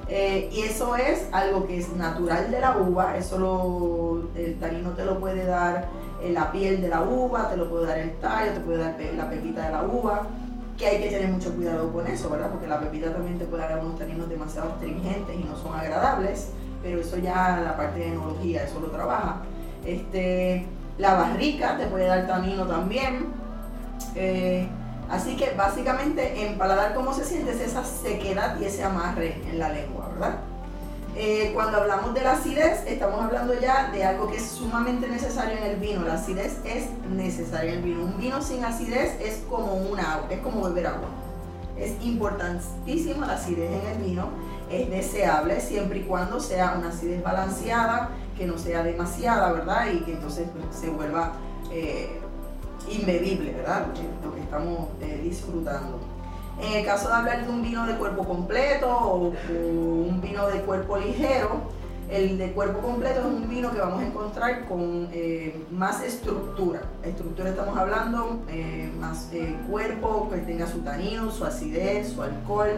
Eh, 0.09 0.51
y 0.53 0.61
eso 0.63 0.97
es 0.97 1.29
algo 1.33 1.67
que 1.67 1.79
es 1.79 1.95
natural 1.95 2.51
de 2.51 2.61
la 2.61 2.77
uva, 2.77 3.17
eso 3.17 3.39
lo, 3.39 4.29
el 4.39 4.59
tanino 4.59 4.91
te 4.91 5.05
lo 5.05 5.19
puede 5.19 5.47
dar 5.47 5.87
en 6.23 6.35
la 6.35 6.53
piel 6.53 6.83
de 6.83 6.89
la 6.89 7.03
uva, 7.03 7.49
te 7.49 7.57
lo 7.57 7.71
puede 7.71 7.87
dar 7.87 7.99
el 7.99 8.13
tallo, 8.19 8.53
te 8.53 8.61
puede 8.61 8.79
dar 8.79 8.97
la 9.17 9.31
pepita 9.31 9.67
de 9.67 9.73
la 9.73 9.83
uva 9.85 10.27
que 10.77 10.87
hay 10.87 11.03
que 11.03 11.09
tener 11.09 11.29
mucho 11.29 11.55
cuidado 11.55 11.93
con 11.93 12.07
eso, 12.07 12.29
¿verdad? 12.31 12.51
Porque 12.51 12.67
la 12.67 12.81
pepita 12.81 13.13
también 13.13 13.39
te 13.39 13.45
puede 13.45 13.63
dar 13.63 13.79
unos 13.79 13.99
taninos 13.99 14.29
demasiado 14.29 14.71
astringentes 14.73 15.37
y 15.37 15.45
no 15.45 15.57
son 15.57 15.75
agradables, 15.75 16.49
pero 16.85 17.01
eso 17.01 17.17
ya 17.17 17.61
la 17.65 17.77
parte 17.77 17.99
de 18.01 18.09
enología, 18.09 18.63
eso 18.63 18.79
lo 18.79 18.89
trabaja. 18.89 19.39
Este, 19.87 20.67
la 20.99 21.15
barrica 21.15 21.79
te 21.79 21.87
puede 21.87 22.07
dar 22.07 22.27
tanino 22.27 22.67
también. 22.67 23.29
Eh, 24.15 24.69
así 25.11 25.35
que 25.35 25.55
básicamente 25.57 26.47
en 26.47 26.59
paladar 26.59 26.95
cómo 26.95 27.15
se 27.15 27.25
siente 27.25 27.53
es 27.53 27.61
esa 27.61 27.83
sequedad 27.85 28.61
y 28.61 28.67
ese 28.67 28.85
amarre 28.85 29.41
en 29.51 29.59
la 29.59 29.71
lengua, 29.71 30.11
¿verdad? 30.13 30.37
Eh, 31.17 31.53
cuando 31.55 31.79
hablamos 31.79 32.13
de 32.13 32.23
la 32.23 32.33
acidez, 32.33 32.85
estamos 32.87 33.23
hablando 33.23 33.59
ya 33.59 33.91
de 33.91 34.05
algo 34.05 34.29
que 34.29 34.37
es 34.37 34.47
sumamente 34.47 35.09
necesario 35.09 35.57
en 35.57 35.65
el 35.65 35.77
vino. 35.77 36.03
La 36.03 36.15
acidez 36.15 36.59
es 36.65 36.89
necesaria 37.09 37.73
en 37.73 37.79
el 37.79 37.83
vino. 37.85 38.05
Un 38.05 38.19
vino 38.19 38.43
sin 38.43 38.63
acidez 38.63 39.19
es 39.21 39.43
como 39.49 39.75
un 39.75 39.99
agua, 40.01 40.27
es 40.29 40.41
como 40.41 40.63
beber 40.63 40.89
agua. 40.89 41.09
Es 41.79 41.93
importantísima 42.05 43.27
la 43.27 43.35
acidez 43.35 43.71
en 43.71 43.91
el 43.91 43.99
vino. 43.99 44.29
Es 44.81 44.91
deseable 44.91 45.61
siempre 45.61 46.01
y 46.01 46.03
cuando 46.03 46.41
sea 46.41 46.75
una 46.79 46.89
acidez 46.89 47.23
balanceada, 47.23 48.11
que 48.37 48.47
no 48.47 48.59
sea 48.59 48.83
demasiada, 48.83 49.53
¿verdad? 49.53 49.87
Y 49.93 50.01
que 50.01 50.13
entonces 50.13 50.49
pues, 50.53 50.65
se 50.75 50.91
vuelva 50.91 51.33
eh, 51.71 52.21
inbebible, 52.91 53.53
¿verdad? 53.53 53.87
Lo 54.25 54.35
que, 54.35 54.41
estamos 54.41 54.89
eh, 55.01 55.21
disfrutando. 55.23 56.01
En 56.61 56.73
el 56.73 56.85
caso 56.85 57.09
de 57.09 57.15
hablar 57.15 57.45
de 57.45 57.51
un 57.51 57.63
vino 57.63 57.87
de 57.87 57.97
cuerpo 57.97 58.25
completo 58.25 58.89
o 58.89 59.33
un 59.51 60.21
vino 60.21 60.47
de 60.49 60.61
cuerpo 60.61 60.97
ligero, 60.97 61.63
el 62.11 62.37
de 62.37 62.53
cuerpo 62.53 62.81
completo 62.81 63.21
es 63.21 63.27
un 63.27 63.49
vino 63.49 63.73
que 63.73 63.81
vamos 63.81 64.03
a 64.03 64.07
encontrar 64.07 64.67
con 64.67 65.09
eh, 65.13 65.65
más 65.71 66.03
estructura. 66.03 66.83
Estructura 67.03 67.51
estamos 67.51 67.77
hablando, 67.79 68.43
eh, 68.49 68.93
más 69.01 69.31
eh, 69.33 69.57
cuerpo, 69.71 70.29
que 70.31 70.39
tenga 70.39 70.67
su 70.67 70.81
tanino, 70.81 71.31
su 71.31 71.45
acidez, 71.45 72.13
su 72.13 72.23
alcohol. 72.23 72.77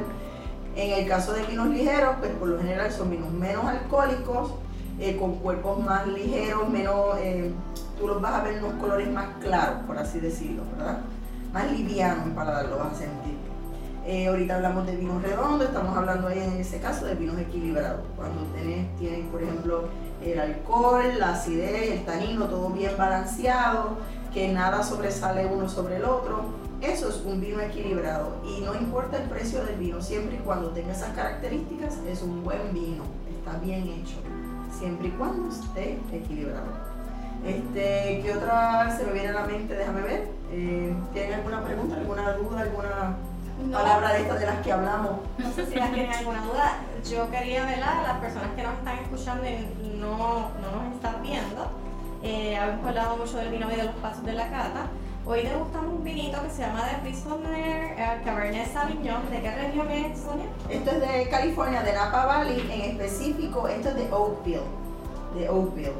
En 0.76 0.92
el 0.92 1.08
caso 1.08 1.32
de 1.32 1.42
vinos 1.44 1.68
ligeros, 1.68 2.16
pues 2.18 2.30
por 2.32 2.48
lo 2.48 2.58
general 2.58 2.92
son 2.92 3.10
vinos 3.10 3.32
menos 3.32 3.64
alcohólicos, 3.64 4.52
eh, 5.00 5.16
con 5.16 5.36
cuerpos 5.36 5.82
más 5.82 6.06
ligeros, 6.06 6.68
menos, 6.68 7.16
eh, 7.18 7.50
tú 7.98 8.06
los 8.06 8.20
vas 8.20 8.34
a 8.34 8.44
ver 8.44 8.62
unos 8.62 8.74
colores 8.74 9.10
más 9.10 9.26
claros, 9.40 9.84
por 9.86 9.96
así 9.96 10.20
decirlo, 10.20 10.62
¿verdad? 10.76 10.98
Más 11.52 11.72
livianos 11.72 12.28
paladar 12.34 12.66
lo 12.66 12.76
vas 12.76 12.92
a 12.92 12.96
sentir. 12.96 13.36
Eh, 14.06 14.28
ahorita 14.28 14.56
hablamos 14.56 14.86
de 14.86 14.96
vinos 14.96 15.22
redondos, 15.22 15.66
estamos 15.66 15.96
hablando 15.96 16.28
ahí 16.28 16.38
en 16.38 16.60
ese 16.60 16.78
caso 16.78 17.06
de 17.06 17.14
vinos 17.14 17.38
equilibrados. 17.40 18.02
Cuando 18.14 18.42
tenés, 18.54 18.94
tienen, 18.98 19.28
por 19.28 19.42
ejemplo, 19.42 19.88
el 20.22 20.38
alcohol, 20.38 21.04
la 21.18 21.32
acidez, 21.32 21.90
el 21.90 22.04
tanino, 22.04 22.44
todo 22.46 22.68
bien 22.68 22.92
balanceado, 22.98 23.96
que 24.32 24.52
nada 24.52 24.82
sobresale 24.82 25.46
uno 25.46 25.68
sobre 25.68 25.96
el 25.96 26.04
otro. 26.04 26.65
Eso 26.80 27.08
es 27.08 27.16
un 27.24 27.40
vino 27.40 27.60
equilibrado. 27.60 28.36
Y 28.44 28.60
no 28.60 28.74
importa 28.74 29.16
el 29.16 29.28
precio 29.28 29.64
del 29.64 29.76
vino, 29.76 30.00
siempre 30.00 30.36
y 30.36 30.38
cuando 30.40 30.70
tenga 30.70 30.92
esas 30.92 31.10
características, 31.14 31.98
es 32.08 32.22
un 32.22 32.44
buen 32.44 32.72
vino. 32.72 33.04
Está 33.38 33.58
bien 33.58 33.82
hecho. 33.88 34.16
Siempre 34.78 35.08
y 35.08 35.10
cuando 35.12 35.48
esté 35.48 35.98
equilibrado. 36.12 36.66
Este, 37.44 38.20
¿Qué 38.22 38.32
otra 38.36 38.94
se 38.96 39.04
me 39.04 39.12
viene 39.12 39.28
a 39.28 39.32
la 39.32 39.46
mente? 39.46 39.74
Déjame 39.74 40.00
ver. 40.02 40.28
Eh, 40.50 40.94
¿Tienen 41.12 41.34
alguna 41.34 41.62
pregunta, 41.64 41.96
alguna 41.96 42.32
duda, 42.32 42.60
alguna 42.60 43.16
No. 43.66 43.78
palabra 43.78 44.12
de 44.12 44.22
estas 44.22 44.40
de 44.40 44.46
las 44.46 44.58
que 44.62 44.72
hablamos? 44.72 45.10
No 45.38 45.52
sé 45.52 45.66
si 45.66 45.76
las 45.76 45.92
tienen 45.92 46.12
alguna 46.12 46.42
duda. 46.42 46.76
Yo 47.08 47.30
quería 47.30 47.64
ver 47.64 47.82
a 47.82 48.02
las 48.02 48.18
personas 48.18 48.50
que 48.56 48.62
nos 48.62 48.74
están 48.74 48.98
escuchando 48.98 49.44
y 49.46 49.96
no, 49.98 50.50
no 50.60 50.82
nos 50.84 50.94
están 50.94 51.22
viendo. 51.22 51.66
Eh, 52.22 52.56
hablado 52.58 53.16
mucho 53.16 53.36
del 53.38 53.50
vino 53.50 53.70
y 53.72 53.76
de 53.76 53.84
los 53.84 53.94
pasos 53.96 54.24
de 54.24 54.32
la 54.32 54.50
cata, 54.50 54.86
Hoy 55.28 55.42
degustamos 55.42 55.92
un 55.92 56.04
vinito 56.04 56.40
que 56.40 56.50
se 56.50 56.62
llama 56.62 56.84
The 56.88 56.98
Prisoner 57.02 57.94
uh, 57.94 58.24
Cabernet 58.24 58.72
Sauvignon. 58.72 59.28
¿De 59.28 59.40
qué 59.42 59.50
región 59.50 59.90
es, 59.90 60.20
Sonia? 60.20 60.46
Esto 60.70 60.90
es 60.92 61.00
de 61.00 61.28
California, 61.28 61.82
de 61.82 61.92
Napa 61.94 62.26
Valley, 62.26 62.60
en 62.70 62.80
específico, 62.92 63.66
esto 63.66 63.88
es 63.88 63.96
de 63.96 64.12
Oakville, 64.12 64.60
de 65.34 65.48
Oakville, 65.48 65.94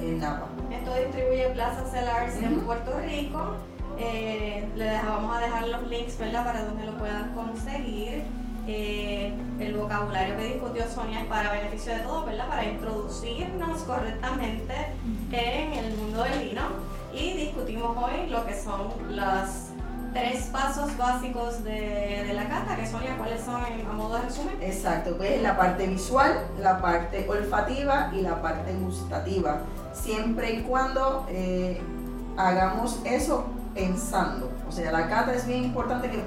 en 0.00 0.18
Napa. 0.18 0.46
Esto 0.70 0.94
distribuye 0.94 1.50
Plaza 1.50 1.84
Cellars 1.90 2.36
en 2.36 2.56
Ujú. 2.56 2.66
Puerto 2.66 2.98
Rico. 3.00 3.56
Eh, 3.98 4.66
le 4.76 4.92
vamos 4.94 5.36
a 5.36 5.40
dejar 5.40 5.68
los 5.68 5.86
links 5.88 6.16
¿verdad? 6.18 6.42
para 6.46 6.64
donde 6.64 6.86
lo 6.86 6.96
puedan 6.96 7.34
conseguir. 7.34 8.22
Eh, 8.66 9.34
el 9.58 9.74
vocabulario 9.76 10.36
que 10.38 10.44
discutió 10.54 10.88
Sonia 10.88 11.20
es 11.20 11.26
para 11.26 11.52
beneficio 11.52 11.92
de 11.92 12.00
todos, 12.00 12.24
¿verdad? 12.24 12.48
Para 12.48 12.64
introducirnos 12.64 13.82
correctamente 13.82 14.74
en 15.32 15.72
el 15.74 15.94
mundo 15.96 16.22
del 16.22 16.48
vino. 16.48 16.62
Y 17.12 17.32
discutimos 17.34 17.96
hoy 17.96 18.28
lo 18.28 18.46
que 18.46 18.54
son 18.54 18.88
los 19.08 19.70
tres 20.12 20.44
pasos 20.46 20.96
básicos 20.96 21.62
de, 21.64 22.24
de 22.26 22.34
la 22.34 22.48
cata, 22.48 22.76
que 22.76 22.86
Sonia, 22.86 23.16
¿cuáles 23.16 23.42
son 23.42 23.56
a 23.56 23.92
modo 23.92 24.16
de 24.16 24.22
resumen? 24.22 24.56
Exacto, 24.60 25.16
pues 25.16 25.40
la 25.42 25.56
parte 25.56 25.86
visual, 25.86 26.46
la 26.60 26.80
parte 26.80 27.28
olfativa 27.28 28.10
y 28.12 28.20
la 28.22 28.40
parte 28.42 28.74
gustativa. 28.74 29.60
Siempre 29.92 30.52
y 30.54 30.62
cuando 30.62 31.26
eh, 31.28 31.80
hagamos 32.36 33.00
eso 33.04 33.44
pensando. 33.74 34.50
O 34.68 34.72
sea, 34.72 34.92
la 34.92 35.08
cata 35.08 35.34
es 35.34 35.46
bien 35.46 35.64
importante 35.64 36.10
que, 36.10 36.22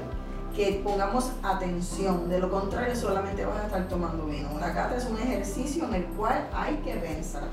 que 0.56 0.82
pongamos 0.82 1.32
atención. 1.44 2.30
De 2.30 2.40
lo 2.40 2.50
contrario, 2.50 2.96
solamente 2.96 3.46
vas 3.46 3.64
a 3.64 3.66
estar 3.66 3.88
tomando 3.88 4.26
vino. 4.26 4.50
La 4.60 4.74
cata 4.74 4.98
es 4.98 5.06
un 5.06 5.18
ejercicio 5.18 5.86
en 5.86 5.96
el 5.96 6.06
cual 6.06 6.48
hay 6.54 6.76
que 6.78 6.96
pensar. 6.96 7.44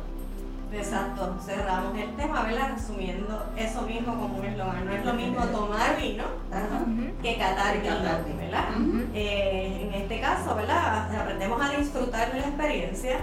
Exacto, 0.72 1.37
cerramos 1.44 1.96
el 1.98 2.14
tema, 2.16 2.42
¿verdad? 2.42 2.70
Resumiendo 2.74 3.52
eso 3.56 3.83
mismo 3.83 4.14
como 4.14 4.38
un 4.38 4.44
eslogan. 4.44 4.87
No 4.87 4.92
es 4.92 5.04
lo 5.04 5.12
mismo 5.14 5.44
tomar 5.46 5.96
vino 6.00 6.24
Ajá. 6.52 6.85
que 7.22 7.37
catar 7.38 7.80
vino. 7.80 7.94
¿verdad? 8.38 8.68
Eh, 9.14 9.88
en 9.88 9.94
este 10.02 10.20
caso, 10.20 10.54
¿verdad? 10.54 11.14
Aprendemos 11.14 11.61
a 11.61 11.70
disfrutar 11.70 12.33
de 12.33 12.40
la 12.40 12.46
experiencia 12.46 13.18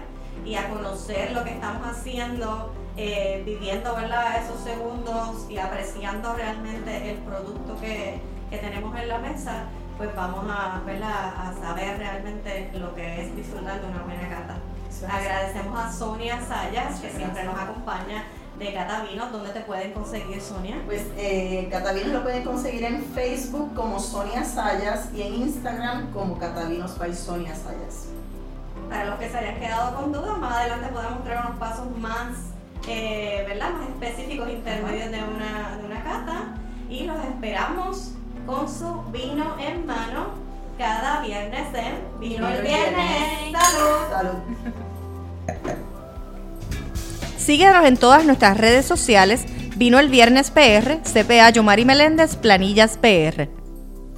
y 0.46 0.56
a 0.56 0.70
conocer 0.70 1.32
lo 1.32 1.44
que 1.44 1.52
estamos 1.52 1.88
haciendo, 1.88 2.74
eh, 2.98 3.44
viviendo, 3.46 3.96
¿verdad? 3.96 4.44
Esos 4.44 4.62
segundos 4.62 5.46
y 5.50 5.58
apreciando 5.58 6.34
realmente 6.34 7.12
el 7.12 7.18
producto 7.20 7.80
que, 7.80 8.20
que 8.50 8.58
tenemos 8.58 8.98
en 9.00 9.08
la 9.08 9.20
mesa, 9.20 9.64
pues 9.98 10.14
vamos 10.16 10.46
a, 10.50 10.82
¿verdad? 10.86 11.34
a 11.38 11.54
saber 11.60 11.98
realmente 11.98 12.72
lo 12.74 12.94
que 12.94 13.22
es 13.22 13.36
disfrutar 13.36 13.82
de 13.82 13.88
una 13.88 14.04
buena 14.04 14.30
cata. 14.30 14.57
Agradecemos 15.04 15.80
a 15.80 15.92
Sonia 15.92 16.40
Sayas, 16.48 17.00
que 17.00 17.10
siempre 17.10 17.44
nos 17.44 17.58
acompaña 17.60 18.24
de 18.58 18.74
Cata 18.74 19.04
Vinos. 19.04 19.32
¿Dónde 19.32 19.50
te 19.50 19.62
pueden 19.62 19.94
conseguir, 19.94 20.42
Sonia? 20.42 20.82
Pues 20.86 21.04
eh, 21.18 21.68
Catavinos 21.72 22.10
lo 22.10 22.24
pueden 22.24 22.44
conseguir 22.44 22.84
en 22.84 23.04
Facebook 23.04 23.74
como 23.76 24.00
Sonia 24.00 24.44
Sayas 24.44 25.10
y 25.14 25.22
en 25.22 25.34
Instagram 25.36 26.12
como 26.12 26.38
Catavinos 26.40 26.98
by 26.98 27.14
Sonia 27.14 27.56
Sayas. 27.56 28.08
Para 28.90 29.06
los 29.06 29.20
que 29.20 29.30
se 29.30 29.38
hayan 29.38 29.60
quedado 29.60 29.96
con 29.96 30.12
dudas, 30.12 30.38
más 30.38 30.56
adelante 30.56 30.88
podemos 30.88 31.16
mostrar 31.16 31.46
unos 31.46 31.60
pasos 31.60 31.98
más, 31.98 32.34
eh, 32.88 33.46
¿verdad? 33.48 33.72
más 33.72 33.90
específicos 33.90 34.50
intermedios 34.50 35.12
de 35.12 35.24
una, 35.24 35.78
de 35.78 35.86
una 35.86 36.04
cata. 36.04 36.56
Y 36.90 37.04
los 37.04 37.18
esperamos 37.26 38.12
con 38.46 38.70
su 38.70 39.04
vino 39.12 39.58
en 39.60 39.86
mano 39.86 40.48
cada 40.78 41.22
viernes 41.22 41.68
en 41.74 42.20
Vino 42.20 42.48
el 42.48 42.62
Viernes. 42.62 43.52
¡Salud! 43.52 44.10
Salud. 44.10 44.84
Síguenos 47.38 47.86
en 47.86 47.98
todas 47.98 48.26
nuestras 48.26 48.58
redes 48.58 48.86
sociales. 48.86 49.46
Vino 49.78 50.00
el 50.00 50.10
Viernes 50.10 50.52
PR, 50.52 51.00
CPA 51.04 51.50
Yomari 51.52 51.86
Meléndez, 51.86 52.36
Planillas 52.36 52.98
PR. 52.98 53.57